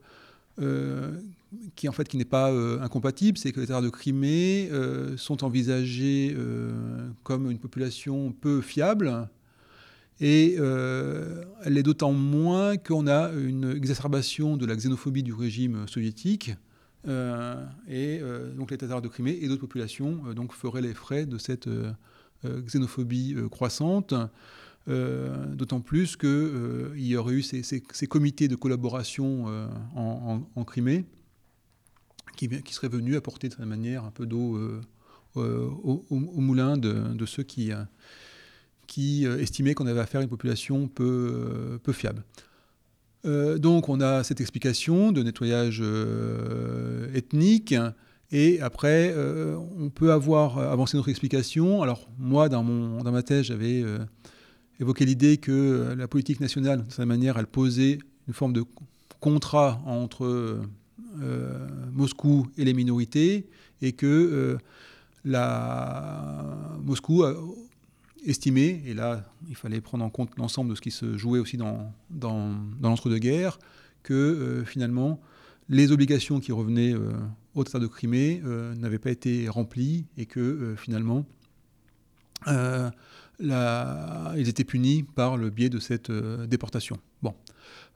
[1.74, 5.16] qui en fait qui n'est pas euh, incompatible, c'est que les terres de Crimée euh,
[5.16, 9.28] sont envisagées euh, comme une population peu fiable,
[10.18, 16.54] et elle l'est d'autant moins qu'on a une exacerbation de la xénophobie du régime soviétique,
[17.07, 18.22] et
[18.57, 21.68] donc les Tatars de Crimée et d'autres populations donc feraient les frais de cette
[22.46, 24.14] xénophobie croissante.
[24.87, 29.47] D'autant plus qu'il y aurait eu ces, comités de collaboration
[29.95, 31.05] en, Crimée
[32.37, 34.80] qui, serait venu apporter de cette manière un peu d'eau euh,
[35.37, 41.78] euh, au, moulin de, ceux qui, euh, estimaient qu'on avait affaire à une population peu,
[41.82, 42.22] peu fiable.
[43.24, 45.82] donc on a cette explication de nettoyage
[47.14, 47.74] ethnique.
[48.32, 49.14] Et après,
[49.78, 51.82] on peut avoir avancé notre explication.
[51.82, 53.84] Alors moi, dans, mon, dans ma thèse, j'avais
[54.81, 57.99] évoqué l'idée que la politique nationale, de cette manière, elle posait
[58.29, 58.64] une forme de
[59.20, 60.61] contrat entre
[61.22, 63.47] euh, Moscou et les minorités,
[63.81, 64.59] et que euh,
[65.24, 66.45] la...
[66.85, 67.35] Moscou a
[68.24, 71.57] estimé, et là il fallait prendre en compte l'ensemble de ce qui se jouait aussi
[71.57, 73.59] dans, dans, l'entre-deux-guerres,
[74.03, 75.20] que euh, finalement
[75.68, 76.95] les obligations qui revenaient
[77.57, 78.41] au État de Crimée
[78.77, 81.27] n'avaient pas été remplies et que finalement
[83.41, 86.99] ils étaient punis par le biais de cette déportation.
[87.22, 87.34] Bon.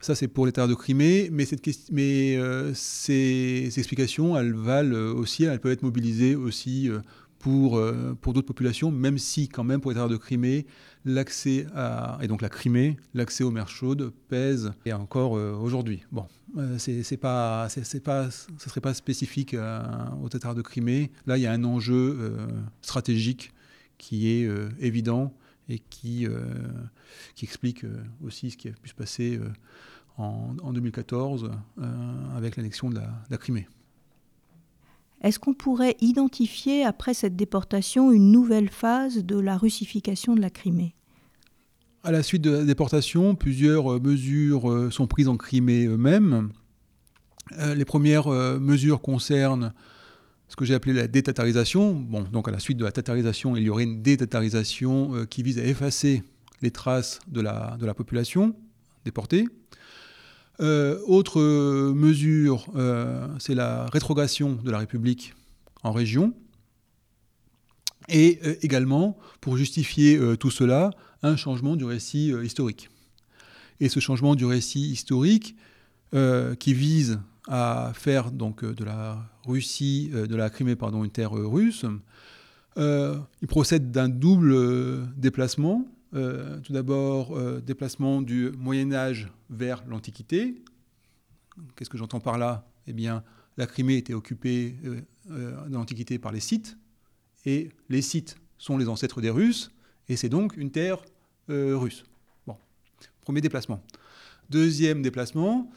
[0.01, 1.45] Ça, c'est pour l'État de Crimée, mais,
[1.93, 7.01] mais euh, ces, explications, elles valent aussi, elles peuvent être mobilisées aussi euh,
[7.38, 10.66] pour, euh, d'autres populations, même si, quand même, pour l'État de Crimée,
[11.05, 16.03] l'accès à, et donc la Crimée, l'accès aux mers chaudes pèse, et encore aujourd'hui.
[16.12, 16.26] Bon,
[16.78, 19.55] c'est pas, ne serait pas spécifique
[20.22, 21.11] au Tatar de Crimée.
[21.26, 22.36] Là, il y a un enjeu
[22.82, 23.53] stratégique
[24.01, 24.48] qui est
[24.80, 25.32] évident
[25.68, 26.26] et qui,
[27.34, 27.84] qui explique
[28.24, 29.38] aussi ce qui a pu se passer
[30.16, 31.51] en, 2014
[32.34, 32.98] avec l'annexion de
[33.30, 33.68] la Crimée.
[35.22, 40.48] Est-ce qu'on pourrait identifier après cette déportation une nouvelle phase de la russification de la
[40.48, 40.94] Crimée?
[42.03, 46.51] À la suite de la déportation, plusieurs euh, mesures euh, sont prises en Crimée eux-mêmes.
[47.59, 48.28] Euh, les premières
[48.59, 49.74] mesures concernent
[50.51, 51.94] ce que j'ai appelé la détatarisation.
[51.94, 55.59] Bon, donc à la suite de la tatarisation, il y aurait une détatarisation qui vise
[55.59, 56.22] à effacer
[56.61, 58.55] les traces de la, de la population
[59.05, 59.46] déportée.
[60.61, 61.40] Euh, autre
[61.92, 65.34] mesure, euh, c'est la rétrogradation de la République
[65.82, 66.34] en région.
[68.09, 70.90] Et euh, également, pour justifier tout cela,
[71.22, 72.90] un changement du récit historique.
[73.78, 75.57] Et ce changement du récit historique,
[76.59, 77.20] qui vise
[77.51, 81.84] à faire donc de la Russie, de la Crimée, pardon, une terre russe,
[82.76, 90.61] il procède d'un double déplacement euh, tout d'abord, euh, déplacement du Moyen Âge vers l'Antiquité.
[91.76, 92.66] Qu'est-ce que j'entends par là?
[92.88, 93.22] Eh bien,
[93.57, 94.76] la Crimée était occupée
[95.30, 96.76] euh, dans l'Antiquité par les Scythes,
[97.46, 99.70] et les Scythes sont les ancêtres des Russes,
[100.09, 100.98] et c'est donc une terre
[101.48, 102.05] russe.
[103.22, 103.82] Premier déplacement.
[104.51, 105.70] Deuxième déplacement,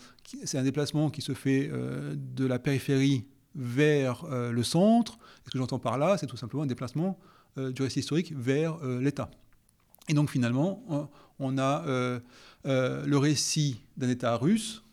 [0.44, 5.20] c'est un déplacement qui se fait de la périphérie vers le centre.
[5.46, 7.20] ce que j'entends par là, c'est tout simplement un déplacement
[7.56, 9.30] du récit historique vers l'État.
[10.10, 12.20] Et donc finalement, on a euh,
[12.66, 14.84] euh, le récit d'un État russe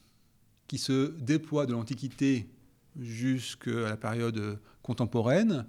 [0.68, 2.47] qui se déploie de l'Antiquité
[2.99, 5.66] jusqu'à la période contemporaine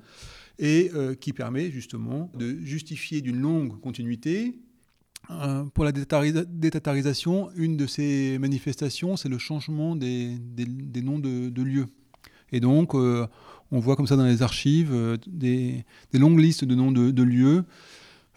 [0.59, 4.59] et euh, qui permet justement de justifier d'une longue continuité.
[5.73, 10.37] Pour la détatarisation, une de ces manifestations, c'est le changement des,
[11.03, 11.87] noms de, lieux.
[12.51, 17.23] Et donc, on voit comme ça dans les archives des, longues listes de noms de
[17.23, 17.63] lieux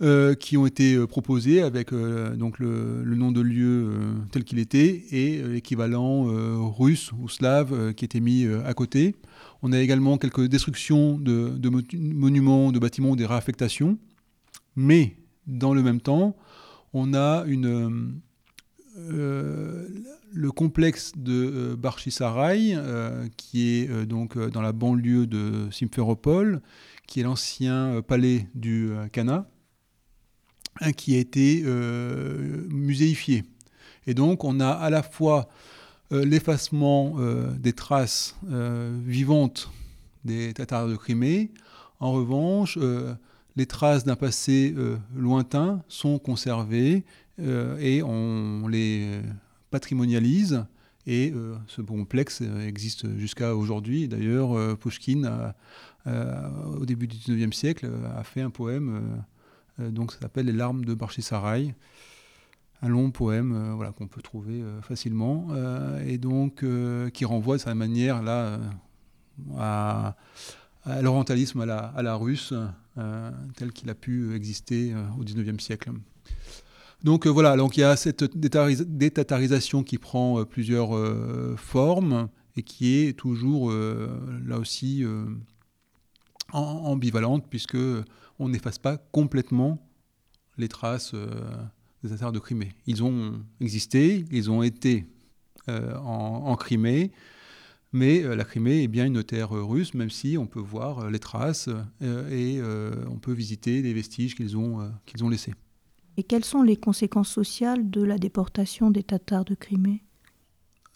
[0.02, 3.92] euh, qui ont été euh, proposés avec euh, donc le, nom de lieu
[4.32, 6.24] tel qu'il était et l'équivalent
[6.76, 9.14] russe ou slave qui était mis à côté.
[9.62, 13.96] On a également quelques destructions de, monuments, de bâtiments, des réaffectations.
[14.74, 15.16] Mais
[15.46, 16.34] dans le même temps,
[16.94, 18.20] on a une,
[18.96, 22.78] le complexe de Barchisaray,
[23.36, 26.62] qui est donc dans la banlieue de Simferopol,
[27.06, 29.46] qui est l'ancien palais du Cana
[30.96, 33.44] qui a été euh, muséifié.
[34.06, 35.48] Et donc on a à la fois
[36.12, 39.70] euh, l'effacement euh, des traces vivantes
[40.24, 41.50] des Tatars de Crimée,
[42.00, 42.78] en revanche,
[43.56, 44.74] les traces d'un passé
[45.14, 47.04] lointain sont conservées
[47.38, 49.20] et on les
[49.70, 50.64] patrimonialise.
[51.06, 51.32] Et
[51.68, 54.08] ce complexe existe jusqu'à aujourd'hui.
[54.08, 55.54] D'ailleurs, Pushkin,
[56.06, 59.22] au début du 19e siècle, a fait un poème
[59.80, 61.74] euh, donc ça s'appelle Les larmes de Barchisaray
[62.82, 65.48] un long poème euh, voilà, qu'on peut trouver euh, facilement
[66.06, 66.64] et donc
[67.12, 68.58] qui renvoie de sa manière là
[69.58, 70.16] à,
[70.86, 72.52] l'orientalisme à la, à la, russe
[73.56, 75.90] tel qu'il a pu exister au XIXe siècle.
[77.02, 80.90] Donc voilà, donc il y a cette détatarisation qui prend plusieurs
[81.58, 85.04] formes et qui est toujours là aussi
[86.52, 87.78] ambivalente puisque
[88.38, 89.78] on n'efface pas complètement
[90.58, 91.28] les traces euh,
[92.02, 92.72] des affaires de Crimée.
[92.86, 95.06] Ils ont existé, ils ont été
[95.68, 97.12] euh, en, Crimée,
[97.94, 101.18] mais euh, la Crimée est bien une terre russe, même si on peut voir les
[101.18, 101.70] traces
[102.02, 102.60] et
[103.10, 105.54] on peut visiter les vestiges qu'ils ont, qu'ils ont laissés.
[106.16, 110.04] Et quelles sont les conséquences sociales de la déportation des Tatars de Crimée?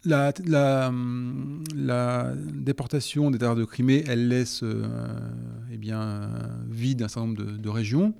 [0.04, 4.86] La, la, déportation des Tatars de Crimée, elle laisse euh,
[5.72, 6.30] eh bien,
[6.68, 8.14] vide un certain nombre de, régions.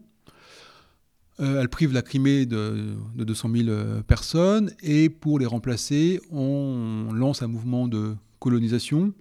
[1.39, 7.13] Euh, elle prive la Crimée de, 200 000 euh, personnes et pour les remplacer, on
[7.13, 9.13] lance un mouvement de colonisation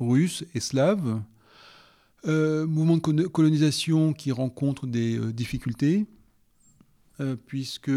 [0.00, 1.22] russe et slave.
[2.24, 6.06] mouvement de colonisation qui rencontre des difficultés
[7.46, 7.90] puisque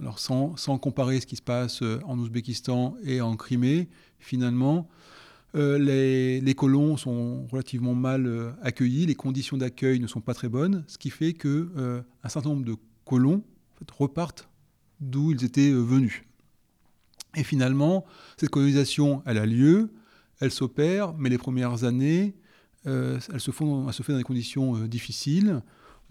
[0.00, 4.88] alors sans, comparer ce qui se passe euh, en Ouzbékistan et en Crimée, finalement,
[5.54, 10.48] euh, les, colons sont relativement mal euh, accueillis, les conditions d'accueil ne sont pas très
[10.48, 13.42] bonnes, ce qui fait que un certain nombre de colons
[13.98, 14.48] repartent
[15.00, 16.22] d'où ils étaient venus.
[17.36, 18.04] Et finalement,
[18.36, 19.92] cette colonisation, elle a lieu,
[20.40, 22.34] elle s'opère, mais les premières années,
[22.84, 25.62] elle, se font, elle se fait dans des conditions difficiles.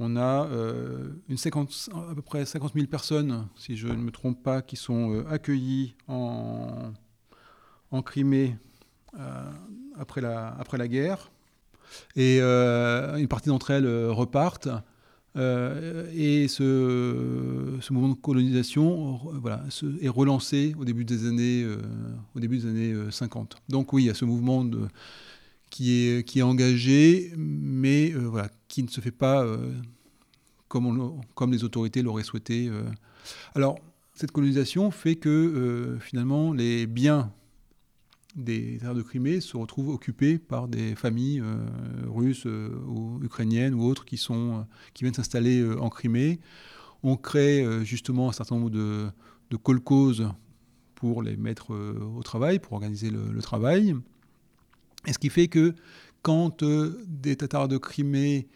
[0.01, 4.41] On a euh, une à peu près 50 000 personnes, si je ne me trompe
[4.41, 6.93] pas, qui sont euh, accueillies en,
[7.91, 8.57] en Crimée
[9.20, 9.51] euh,
[9.97, 11.32] après, la, après la guerre.
[12.15, 14.70] Et une partie d'entre elles repartent.
[15.36, 19.63] Et ce, mouvement de colonisation voilà,
[20.01, 21.65] est relancé au début des années,
[22.36, 23.57] au début des années 50.
[23.69, 24.65] Donc oui, il y a ce mouvement
[25.69, 29.45] qui, est, qui est engagé, mais voilà, qui ne se fait pas
[30.67, 32.69] comme les autorités l'auraient souhaité.
[33.55, 33.80] Alors,
[34.15, 37.32] cette colonisation fait que finalement les biens
[38.36, 41.65] des terres de Crimée se retrouvent occupées par des familles euh,
[42.07, 44.61] russes euh, ou ukrainiennes ou autres qui, sont, euh,
[44.93, 46.39] qui viennent s'installer en Crimée.
[47.01, 49.07] On crée justement un certain nombre de,
[49.51, 49.57] de
[50.95, 53.95] pour les mettre au travail, pour organiser le, travail.
[55.07, 55.73] Et ce qui fait que
[56.21, 56.61] quand
[57.07, 58.49] des Tatars de Crimée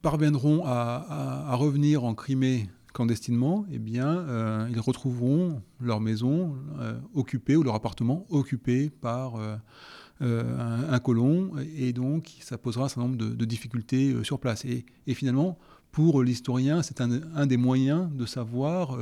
[0.00, 7.54] parviendront à revenir en Crimée clandestinement, eh bien, euh, ils retrouveront leur maison euh, occupée
[7.54, 13.18] ou leur appartement occupé par euh, un, colon, et donc ça posera un certain nombre
[13.18, 14.64] de, difficultés sur place.
[14.64, 15.58] Et, finalement,
[15.92, 18.98] pour l'historien, c'est un, des moyens de savoir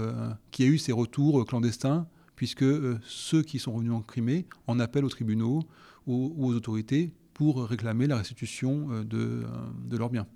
[0.50, 2.64] qui a eu ces retours clandestins, puisque
[3.04, 5.62] ceux qui sont revenus en Crimée en appellent aux tribunaux
[6.08, 9.44] ou aux, autorités pour réclamer la restitution de,
[9.84, 10.26] de leurs biens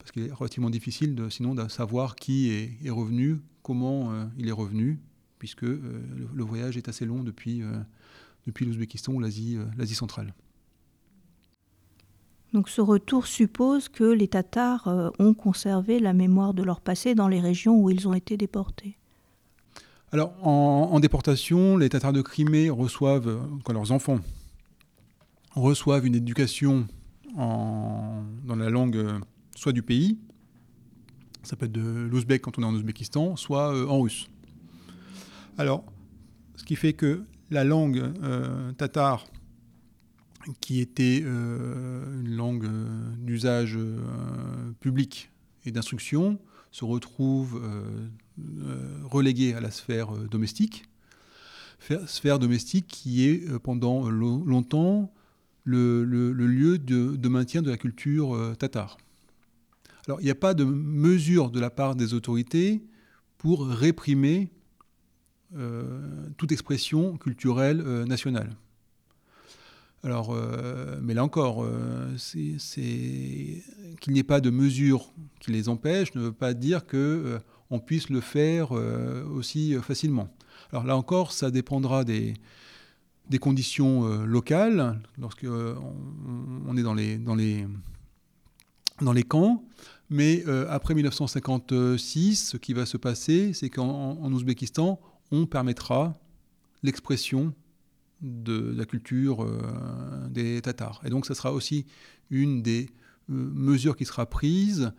[0.00, 4.48] parce qu'il est relativement difficile de, sinon de savoir qui est, revenu, comment euh, il
[4.48, 4.98] est revenu,
[5.38, 5.78] puisque euh,
[6.34, 7.78] le, voyage est assez long depuis, euh,
[8.46, 9.58] depuis l'Ouzbékistan ou l'Asie
[9.94, 10.32] centrale.
[12.54, 17.28] Donc ce retour suppose que les Tatars ont conservé la mémoire de leur passé dans
[17.28, 18.96] les régions où ils ont été déportés.
[20.10, 24.18] Alors en, déportation, les Tatars de Crimée reçoivent, quand leurs enfants
[25.54, 26.88] reçoivent une éducation
[27.36, 29.20] en, dans la langue
[29.60, 30.18] soit du pays,
[31.42, 34.26] ça peut être de l'ouzbek quand on est en Ouzbékistan, soit euh, en russe.
[35.58, 35.84] Alors,
[36.56, 39.26] ce qui fait que la langue euh, tatar,
[40.62, 42.70] qui était euh, une langue
[43.18, 43.78] d'usage
[44.80, 45.30] public
[45.66, 46.38] et d'instruction,
[46.70, 47.60] se retrouve
[49.04, 50.84] reléguée à la sphère domestique.
[52.06, 55.12] Sphère domestique qui est pendant longtemps
[55.64, 58.96] le, lieu de, de, maintien de la culture tatar.
[60.06, 62.82] Alors, il n'y a pas de mesure de la part des autorités
[63.38, 64.50] pour réprimer
[65.56, 68.50] euh, toute expression culturelle euh, nationale.
[70.04, 71.66] Alors, euh, mais là encore,
[72.30, 77.80] qu'il n'y ait pas de mesure qui les empêche ne veut pas dire que on
[77.80, 80.28] puisse le faire aussi facilement.
[80.72, 82.34] Alors là encore, ça dépendra des,
[83.28, 87.66] des conditions locales, lorsque on, est dans les, dans les,
[89.02, 89.64] dans les camps.
[90.10, 96.18] Mais euh, après 1956, ce qui va se passer, c'est qu'en Ouzbékistan, on permettra
[96.82, 97.54] l'expression
[98.20, 101.00] de, la culture euh, des Tatars.
[101.04, 101.86] Et donc, ce sera aussi
[102.30, 102.90] une des
[103.30, 104.92] euh, mesures qui sera prise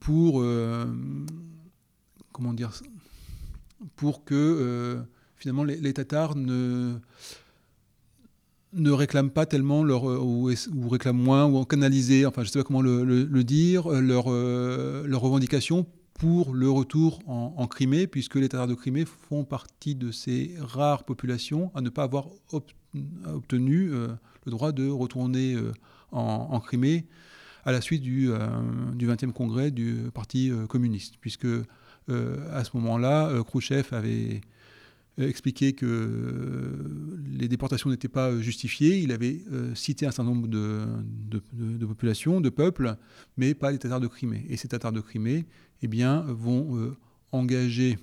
[0.00, 0.42] pour,
[2.32, 2.70] comment dire,
[3.94, 5.04] pour que
[5.36, 6.98] finalement les Tatars ne
[8.72, 12.64] ne réclament pas tellement euh, ou, réclament moins ou canaliser, enfin je ne sais pas
[12.64, 18.66] comment le, dire, euh, euh, leur revendication pour le retour en, Crimée, puisque les Tatars
[18.66, 22.26] de Crimée font partie de ces rares populations à ne pas avoir
[23.32, 25.56] obtenu le droit de retourner
[26.12, 27.06] en, Crimée
[27.64, 28.28] à la suite du,
[28.96, 31.48] du 20e congrès du Parti communiste, puisque
[32.08, 34.42] à ce moment-là, Khrouchtchev avait
[35.28, 38.98] expliqué que euh, les déportations n'étaient pas justifiées.
[38.98, 40.86] Il avait euh, cité un certain nombre de,
[41.52, 42.96] de, populations, de peuples,
[43.36, 44.46] mais pas les Tatars de Crimée.
[44.48, 45.46] Et ces Tatars de Crimée
[45.82, 46.96] eh bien, vont euh,
[47.32, 47.98] engager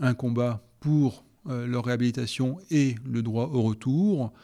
[0.00, 4.34] un combat pour leur réhabilitation et le droit au retour.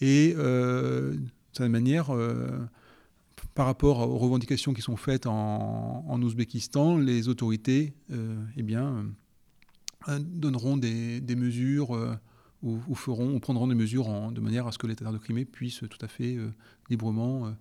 [0.00, 1.18] Et de
[1.52, 2.12] cette manière,
[3.54, 7.92] par rapport aux revendications qui sont faites en, Ouzbékistan, les autorités
[8.56, 9.02] eh bien, euh,
[10.18, 12.16] donneront des, mesures euh,
[12.62, 15.44] ou, feront ou prendront des mesures de manière à ce que les Tatars de Crimée
[15.44, 16.48] puissent tout à fait euh,
[16.90, 17.54] librement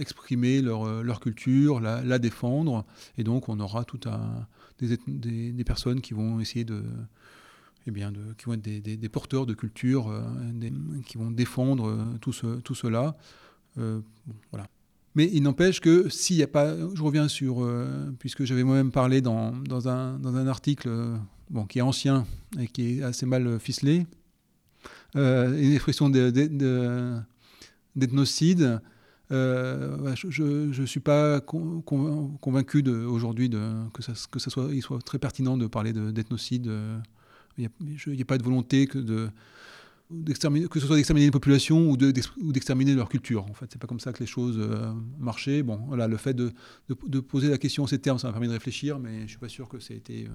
[0.00, 2.84] exprimer leur, culture, la, défendre.
[3.16, 4.46] Et donc on aura tout un,
[4.80, 6.82] des, personnes qui vont essayer de,
[7.86, 10.12] eh bien, qui vont être des, porteurs de culture,
[11.06, 12.32] qui vont défendre tout
[12.74, 13.16] cela.
[13.76, 14.68] voilà.
[15.14, 18.90] Mais il n'empêche que s'il n'y a pas, je reviens sur, euh, puisque j'avais moi-même
[18.90, 21.14] parlé dans, dans, un, dans, un, article euh,
[21.50, 22.24] bon, qui est ancien
[22.58, 24.06] et qui est assez mal ficelé,
[25.16, 28.80] euh, une expression d'ethnocide,
[29.30, 33.50] je ne suis pas convaincu aujourd'hui
[33.92, 36.72] que, ça, que ça soit, il soit très pertinent de parler d'ethnocide.
[37.58, 37.70] Il n'y a,
[38.22, 39.28] a, pas de volonté que de
[40.70, 43.44] que ce soit d'exterminer une population ou d'exterminer leur culture.
[43.50, 45.62] En fait, c'est pas comme ça que les choses euh, marchaient.
[45.62, 46.52] Bon, voilà, le fait de,
[47.20, 49.48] poser la question en ces termes, ça m'a permis de réfléchir, mais je suis pas
[49.48, 50.30] sûr que ça ait été euh,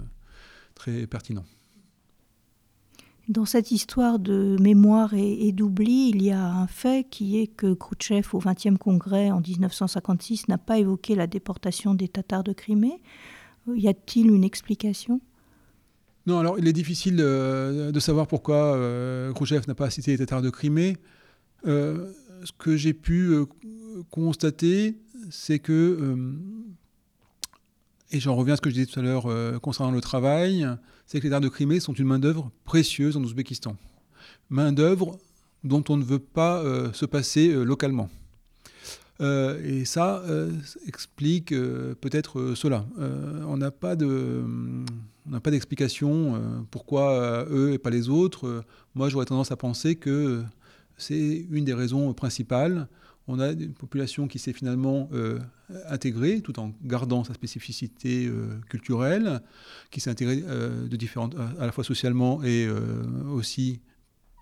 [0.75, 1.45] très pertinent.
[3.27, 7.73] Dans cette histoire de mémoire et, d'oubli, il y a un fait qui est que
[7.73, 13.01] Khrouchtchev, au XXe congrès en 1956, n'a pas évoqué la déportation des Tatars de Crimée.
[13.67, 15.19] Y a-t-il une explication?
[16.27, 19.33] Non, alors il est difficile de, savoir pourquoi euh,
[19.67, 20.97] n'a pas cité les Tatars de Crimée.
[21.65, 22.11] Euh,
[22.43, 23.45] ce que j'ai pu euh,
[24.11, 24.97] constater,
[25.31, 26.17] c'est que,
[28.11, 30.67] et j'en reviens à ce que je disais tout à l'heure concernant le travail,
[31.05, 33.77] c'est que les Tatars de Crimée sont une main-d'œuvre précieuse en Ouzbékistan.
[34.49, 35.17] Main-d'œuvre
[35.63, 36.61] dont on ne veut pas
[36.91, 38.09] se passer localement.
[39.19, 40.23] Et ça
[40.85, 42.85] explique peut-être cela.
[43.47, 44.43] on n'a pas de
[45.27, 46.39] on n'a pas d'explication euh,
[46.71, 48.47] pourquoi euh, eux et pas les autres.
[48.47, 48.63] Euh,
[48.95, 50.43] moi, j'aurais tendance à penser que
[50.97, 52.87] c'est une des raisons principales.
[53.27, 55.09] On a une population qui s'est finalement
[55.89, 58.31] intégrée tout en gardant sa spécificité
[58.69, 59.41] culturelle,
[59.91, 62.69] qui s'est intégrée de différentes, à la fois socialement et
[63.29, 63.81] aussi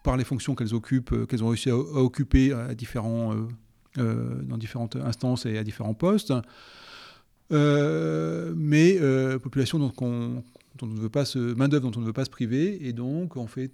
[0.03, 3.33] par les fonctions qu'elles occupent, qu'elles ont réussi à, occuper à différents,
[3.97, 6.33] dans différentes instances et à différents postes.
[7.49, 8.99] mais
[9.41, 10.43] population dont on,
[10.85, 13.37] ne veut pas se, main d'œuvre dont on ne veut pas se priver, et donc
[13.37, 13.71] on fait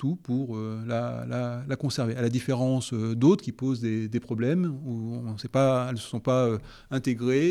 [0.00, 2.16] tout pour euh, la, conserver.
[2.16, 6.00] À la différence euh, d'autres qui posent des, problèmes, où on sait pas, elles ne
[6.00, 6.58] se sont pas euh,
[6.90, 7.50] intégrées,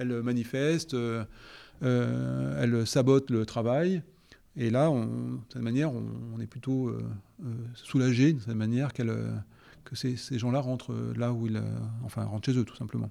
[0.00, 0.96] elles manifestent,
[1.80, 4.02] elles sabotent le travail.
[4.56, 6.92] Et là, on, de cette manière, on, est plutôt
[7.74, 8.92] soulagé de cette manière
[9.84, 11.62] que ces, ces gens-là rentrent là où ils,
[12.04, 13.10] enfin, rentrent chez eux, tout simplement.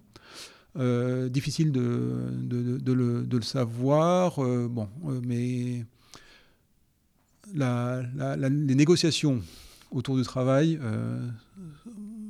[0.76, 5.86] Euh, difficile de, de, le, de, le, savoir, euh, bon, euh, mais
[7.53, 8.01] la,
[8.49, 9.39] les négociations
[9.91, 10.80] autour du travail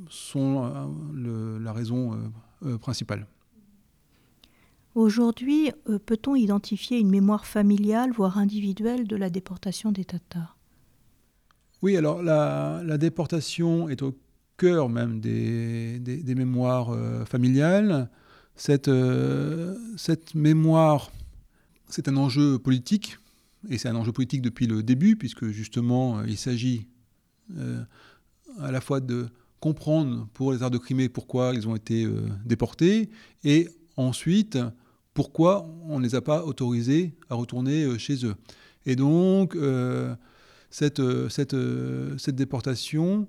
[0.09, 0.69] sont
[1.15, 2.19] la raison
[2.81, 3.25] principale.
[4.95, 5.71] Aujourd'hui,
[6.05, 10.57] peut-on identifier une mémoire familiale, voire individuelle, de la déportation des Tatars?
[11.81, 14.13] Oui, alors la, la, déportation est au
[14.89, 16.95] même des, des, mémoires
[17.28, 18.09] familiales
[18.55, 21.11] cette, euh, cette mémoire,
[21.89, 23.18] c'est un enjeu politique,
[23.70, 26.88] et c'est un enjeu politique depuis le début, puisque justement, euh, il s'agit
[27.57, 27.84] euh,
[28.59, 29.28] à la fois de
[29.59, 32.05] comprendre pour les arts de Crimée pourquoi ils ont été
[32.45, 33.09] déportés,
[33.45, 34.57] et ensuite
[35.14, 38.36] pourquoi on ne les a pas autorisés à retourner chez eux.
[38.86, 39.55] Et donc,
[40.70, 41.55] cette, cette,
[42.18, 43.26] cette déportation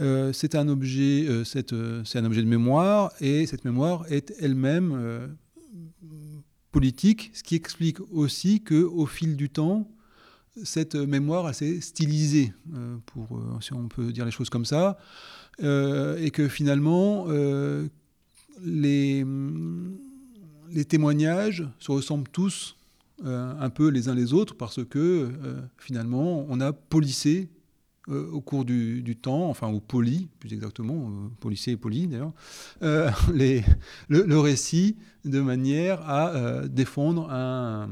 [0.00, 4.34] euh, c'est un objet, euh, euh, c'est un objet de mémoire et cette mémoire est
[4.40, 5.36] elle-même
[6.72, 9.88] politique, ce qui explique aussi que au fil du temps,
[10.64, 12.52] cette mémoire s'est stylisée,
[13.06, 14.98] pour si on peut dire les choses comme ça,
[15.60, 17.26] et que finalement
[18.64, 19.24] les,
[20.70, 22.76] les témoignages se ressemblent tous
[23.22, 25.30] un peu les uns les autres parce que
[25.78, 27.48] finalement on a polissé
[28.10, 31.10] euh, au cours du, temps, enfin au poli, plus exactement,
[31.44, 32.32] euh, et poli d'ailleurs,
[32.82, 33.10] euh,
[34.08, 37.88] le, récit de manière à défendre un,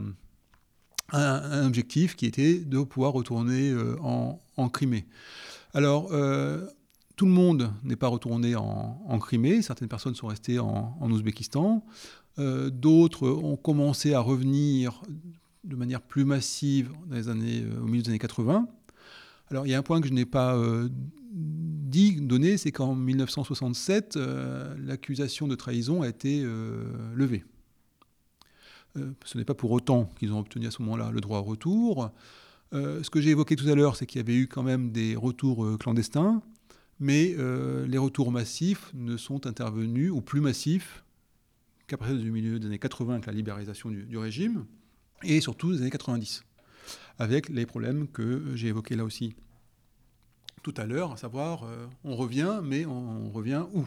[1.13, 5.07] un, objectif qui était de pouvoir retourner en, Crimée.
[5.73, 6.09] Alors,
[7.17, 11.87] tout le monde n'est pas retourné en, Crimée, certaines personnes sont restées en, en Ouzbékistan,
[12.37, 15.01] d'autres ont commencé à revenir
[15.65, 18.69] de manière plus massive dans les années, au milieu des années 80.
[19.53, 20.89] Alors il y a un point que je n'ai pas euh,
[21.31, 26.85] dit, donné, c'est qu'en 1967, euh, l'accusation de trahison a été euh,
[27.15, 27.45] levée.
[29.27, 32.11] ce n'est pas pour autant qu'ils ont obtenu à ce moment-là le droit au retour.
[32.73, 35.17] ce que j'ai évoqué tout à l'heure, c'est qu'il y avait eu quand même des
[35.17, 36.43] retours clandestins,
[36.99, 37.37] mais
[37.87, 41.05] les retours massifs ne sont intervenus, ou plus massifs,
[41.89, 44.65] qu'à partir du milieu des années 80 avec la libéralisation du, du régime,
[45.23, 46.43] et surtout des années 90
[47.19, 49.35] avec les problèmes que j'ai évoqués là aussi
[50.63, 53.85] tout à l'heure, à savoir euh, on revient, mais on, revient où?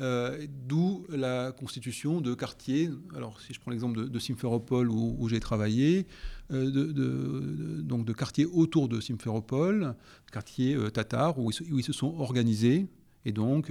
[0.00, 2.90] Euh, D'où la constitution de quartiers.
[3.14, 6.06] Alors, si je prends l'exemple de, Simferopol où, j'ai travaillé,
[6.50, 9.94] euh, de, donc de quartiers autour de Simferopol,
[10.32, 12.86] quartiers tatars où, ils se sont organisés.
[13.26, 13.70] Et donc,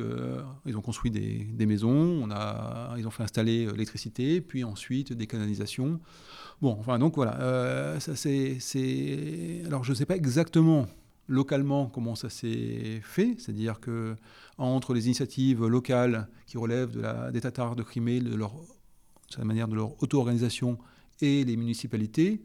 [0.65, 5.25] ils ont construit des, maisons, on a, ils ont fait installer l'électricité, puis ensuite des
[5.25, 5.99] canalisations.
[6.61, 9.61] Bon, enfin, donc voilà, euh, ça c'est.
[9.65, 10.87] Alors, je ne sais pas exactement
[11.27, 14.15] localement comment ça s'est fait, c'est-à-dire que
[14.57, 18.53] entre les initiatives locales qui relèvent de la, des Tatars de Crimée, de, leur,
[19.37, 20.77] de manière de leur auto-organisation
[21.21, 22.41] et les municipalités,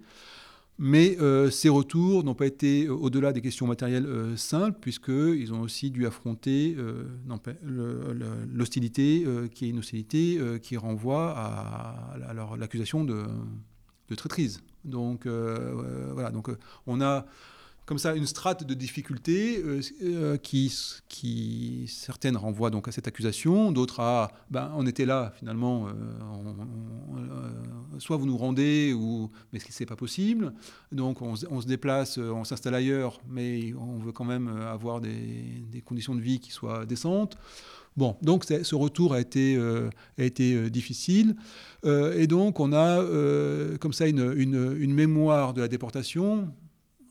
[0.79, 5.53] Mais euh, ces retours n'ont pas été euh, au-delà des questions matérielles euh, simples, puisqu'ils
[5.53, 6.77] ont aussi dû affronter
[8.53, 12.17] l'hostilité, qui est une hostilité qui renvoie à,
[12.59, 13.25] l'accusation de,
[14.09, 14.61] de, traîtrise.
[14.85, 16.51] Donc voilà, donc
[16.87, 17.27] on a
[17.87, 23.73] comme ça une strate de difficultés euh, euh, qui, certaines renvoient donc à cette accusation,
[23.73, 25.93] d'autres à ben, on était là finalement, euh,
[27.99, 30.55] soit vous nous rendez, ou mais ce n'est pas possible.
[30.93, 36.15] Donc on, se déplace, on s'installe ailleurs, mais on veut quand même avoir des, conditions
[36.15, 37.37] de vie qui soient décentes.
[37.97, 41.37] Bon, donc ce retour a été, a été difficile.
[41.85, 43.05] et donc on a
[43.79, 46.53] comme ça une, une mémoire de la déportation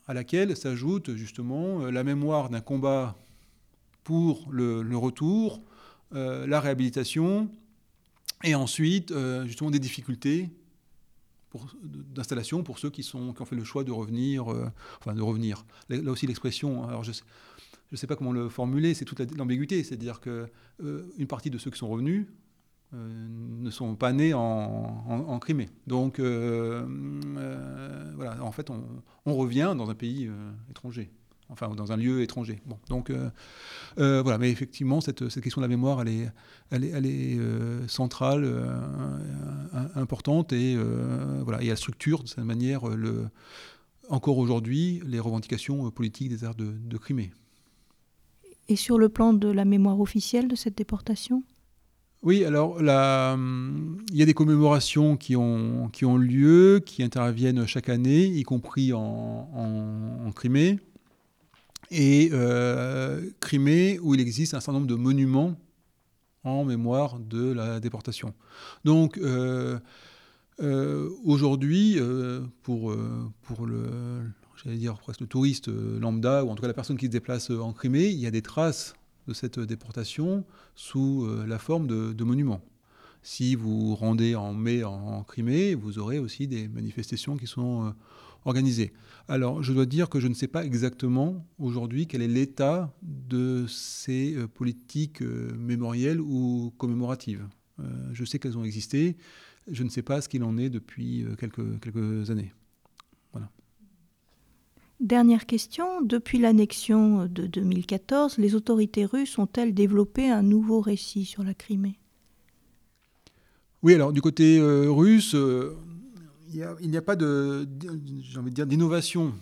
[0.07, 3.15] à laquelle s'ajoute justement euh, la mémoire d'un combat
[4.03, 5.61] pour le, retour,
[6.13, 7.49] euh, la réhabilitation,
[8.43, 9.13] et ensuite
[9.45, 10.49] justement des difficultés
[11.83, 14.69] d'installation pour ceux qui, ont fait le choix de revenir, euh,
[14.99, 15.65] enfin de revenir.
[15.89, 17.11] Là aussi l'expression, alors je
[17.91, 20.47] ne sais, pas comment le formuler, c'est toute l'ambiguïté, c'est-à-dire qu'une
[21.17, 22.42] une partie de ceux qui sont revenus euh,
[22.93, 25.69] ne sont pas nés en, Crimée.
[25.87, 26.85] Donc euh,
[27.37, 30.29] euh, voilà, en fait, on, revient dans un pays
[30.69, 31.11] étranger,
[31.49, 32.61] enfin dans un lieu étranger.
[32.89, 33.11] Donc
[33.97, 36.31] voilà, mais effectivement, cette, question de la mémoire, elle est,
[36.71, 37.39] elle est, elle est
[37.87, 38.47] centrale,
[39.95, 40.77] importante, et
[41.41, 43.27] voilà, et elle structure de cette manière le,
[44.09, 47.31] encore aujourd'hui les revendications politiques des arts de Crimée.
[48.69, 51.43] Et sur le plan de la mémoire officielle de cette déportation?
[52.23, 53.37] Oui, alors la,
[54.09, 58.43] il y a des commémorations qui ont, qui ont lieu, qui interviennent chaque année, y
[58.43, 60.79] compris en, Crimée.
[61.91, 65.55] Et euh, Crimée, où il existe un certain nombre de monuments
[66.45, 68.33] en mémoire de la déportation.
[68.85, 69.77] Donc, euh,
[70.61, 71.99] euh, aujourd'hui,
[72.63, 72.95] pour,
[73.41, 73.89] pour le,
[74.63, 77.49] j'allais dire presque le touriste lambda, ou en tout cas la personne qui se déplace
[77.49, 78.95] en Crimée, il y a des traces
[79.27, 80.45] de cette déportation
[80.75, 82.61] sous euh, la forme de, monuments.
[83.21, 87.89] Si vous rendez en mai en, Crimée, vous aurez aussi des manifestations qui sont euh,
[88.45, 88.93] organisées.
[89.27, 93.65] Alors, je dois dire que je ne sais pas exactement aujourd'hui quel est l'état de
[93.67, 97.47] ces euh, politiques mémorielles ou commémoratives.
[98.11, 99.17] je sais qu'elles ont existé,
[99.71, 102.51] je ne sais pas ce qu'il en est depuis quelques, quelques années.
[105.03, 111.43] Dernière question, depuis l'annexion de 2014, les autorités russes ont-elles développé un nouveau récit sur
[111.43, 111.99] la Crimée?
[113.83, 115.75] Oui, alors du côté euh, russe, euh,
[116.53, 119.33] il n'y a, pas d'innovation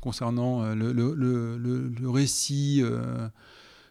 [0.00, 2.82] concernant euh, le, récit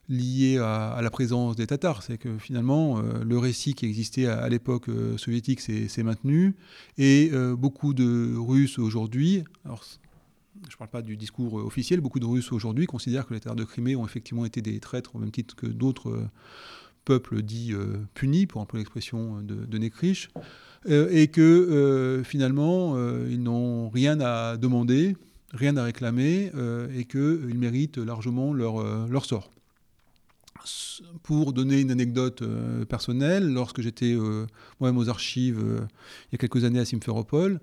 [0.09, 2.03] lié à, la présence des Tatars.
[2.03, 6.53] C'est que finalement, le récit qui existait à, l'époque soviétique s'est maintenu.
[6.97, 9.45] Et beaucoup de Russes aujourd'hui,
[10.69, 13.56] je ne parle pas du discours officiel, beaucoup de Russes aujourd'hui considèrent que les terres
[13.56, 16.30] de Crimée ont effectivement été des traîtres au même titre que d'autres euh,
[17.06, 19.91] peuples dits euh, punis, pour un peu l'expression de, de
[20.90, 25.15] euh, et que finalement, ils n'ont rien à demander,
[25.52, 26.52] rien à réclamer,
[26.95, 29.52] et qu'ils méritent largement leur sort.
[31.23, 32.44] Pour donner une anecdote
[32.88, 34.15] personnelle, lorsque j'étais
[34.80, 37.60] moi-même aux archives il y a quelques années à Simferopol,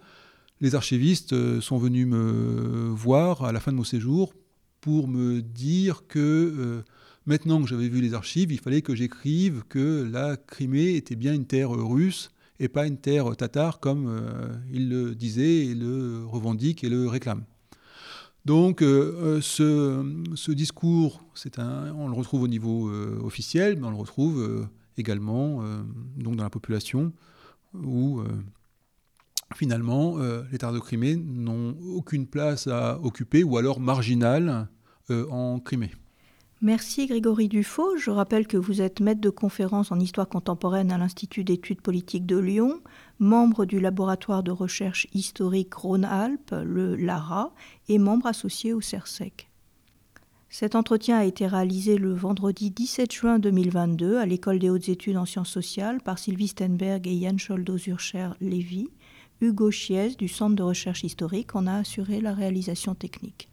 [0.60, 4.34] les archivistes euh, sont venus me voir à la fin de mon séjour
[4.80, 6.82] pour me dire que euh,
[7.26, 11.34] maintenant que j'avais vu les archives, il fallait que j'écrive que la Crimée était bien
[11.34, 16.24] une terre russe et pas une terre tatare comme euh, ils le disaient et le
[16.26, 17.44] revendiquent et le réclament.
[18.46, 21.22] Donc ce, discours,
[21.94, 22.90] on le retrouve au niveau
[23.22, 24.66] officiel, mais on le retrouve
[24.96, 25.62] également
[26.16, 27.12] donc dans la population
[27.74, 28.22] où
[29.54, 34.68] finalement, euh, les terres de Crimée n'ont aucune place à occuper ou alors marginale
[35.10, 35.90] euh, en Crimée.
[36.62, 37.96] Merci Grégory Dufaux.
[37.96, 42.26] Je rappelle que vous êtes maître de conférence en histoire contemporaine à l'Institut d'études politiques
[42.26, 42.80] de Lyon,
[43.18, 47.54] membre du laboratoire de recherche historique Rhône-Alpes, le LARA,
[47.88, 49.48] et membre associé au CERSEC.
[50.50, 55.16] Cet entretien a été réalisé le vendredi 17 juin 2022 à l'École des hautes études
[55.16, 58.88] en sciences sociales par Sylvie Stenberg et Yann Scholdo-Zurcher-Lévy
[59.42, 63.48] Hugo Chiez du Centre de recherche historique en a assuré la réalisation technique.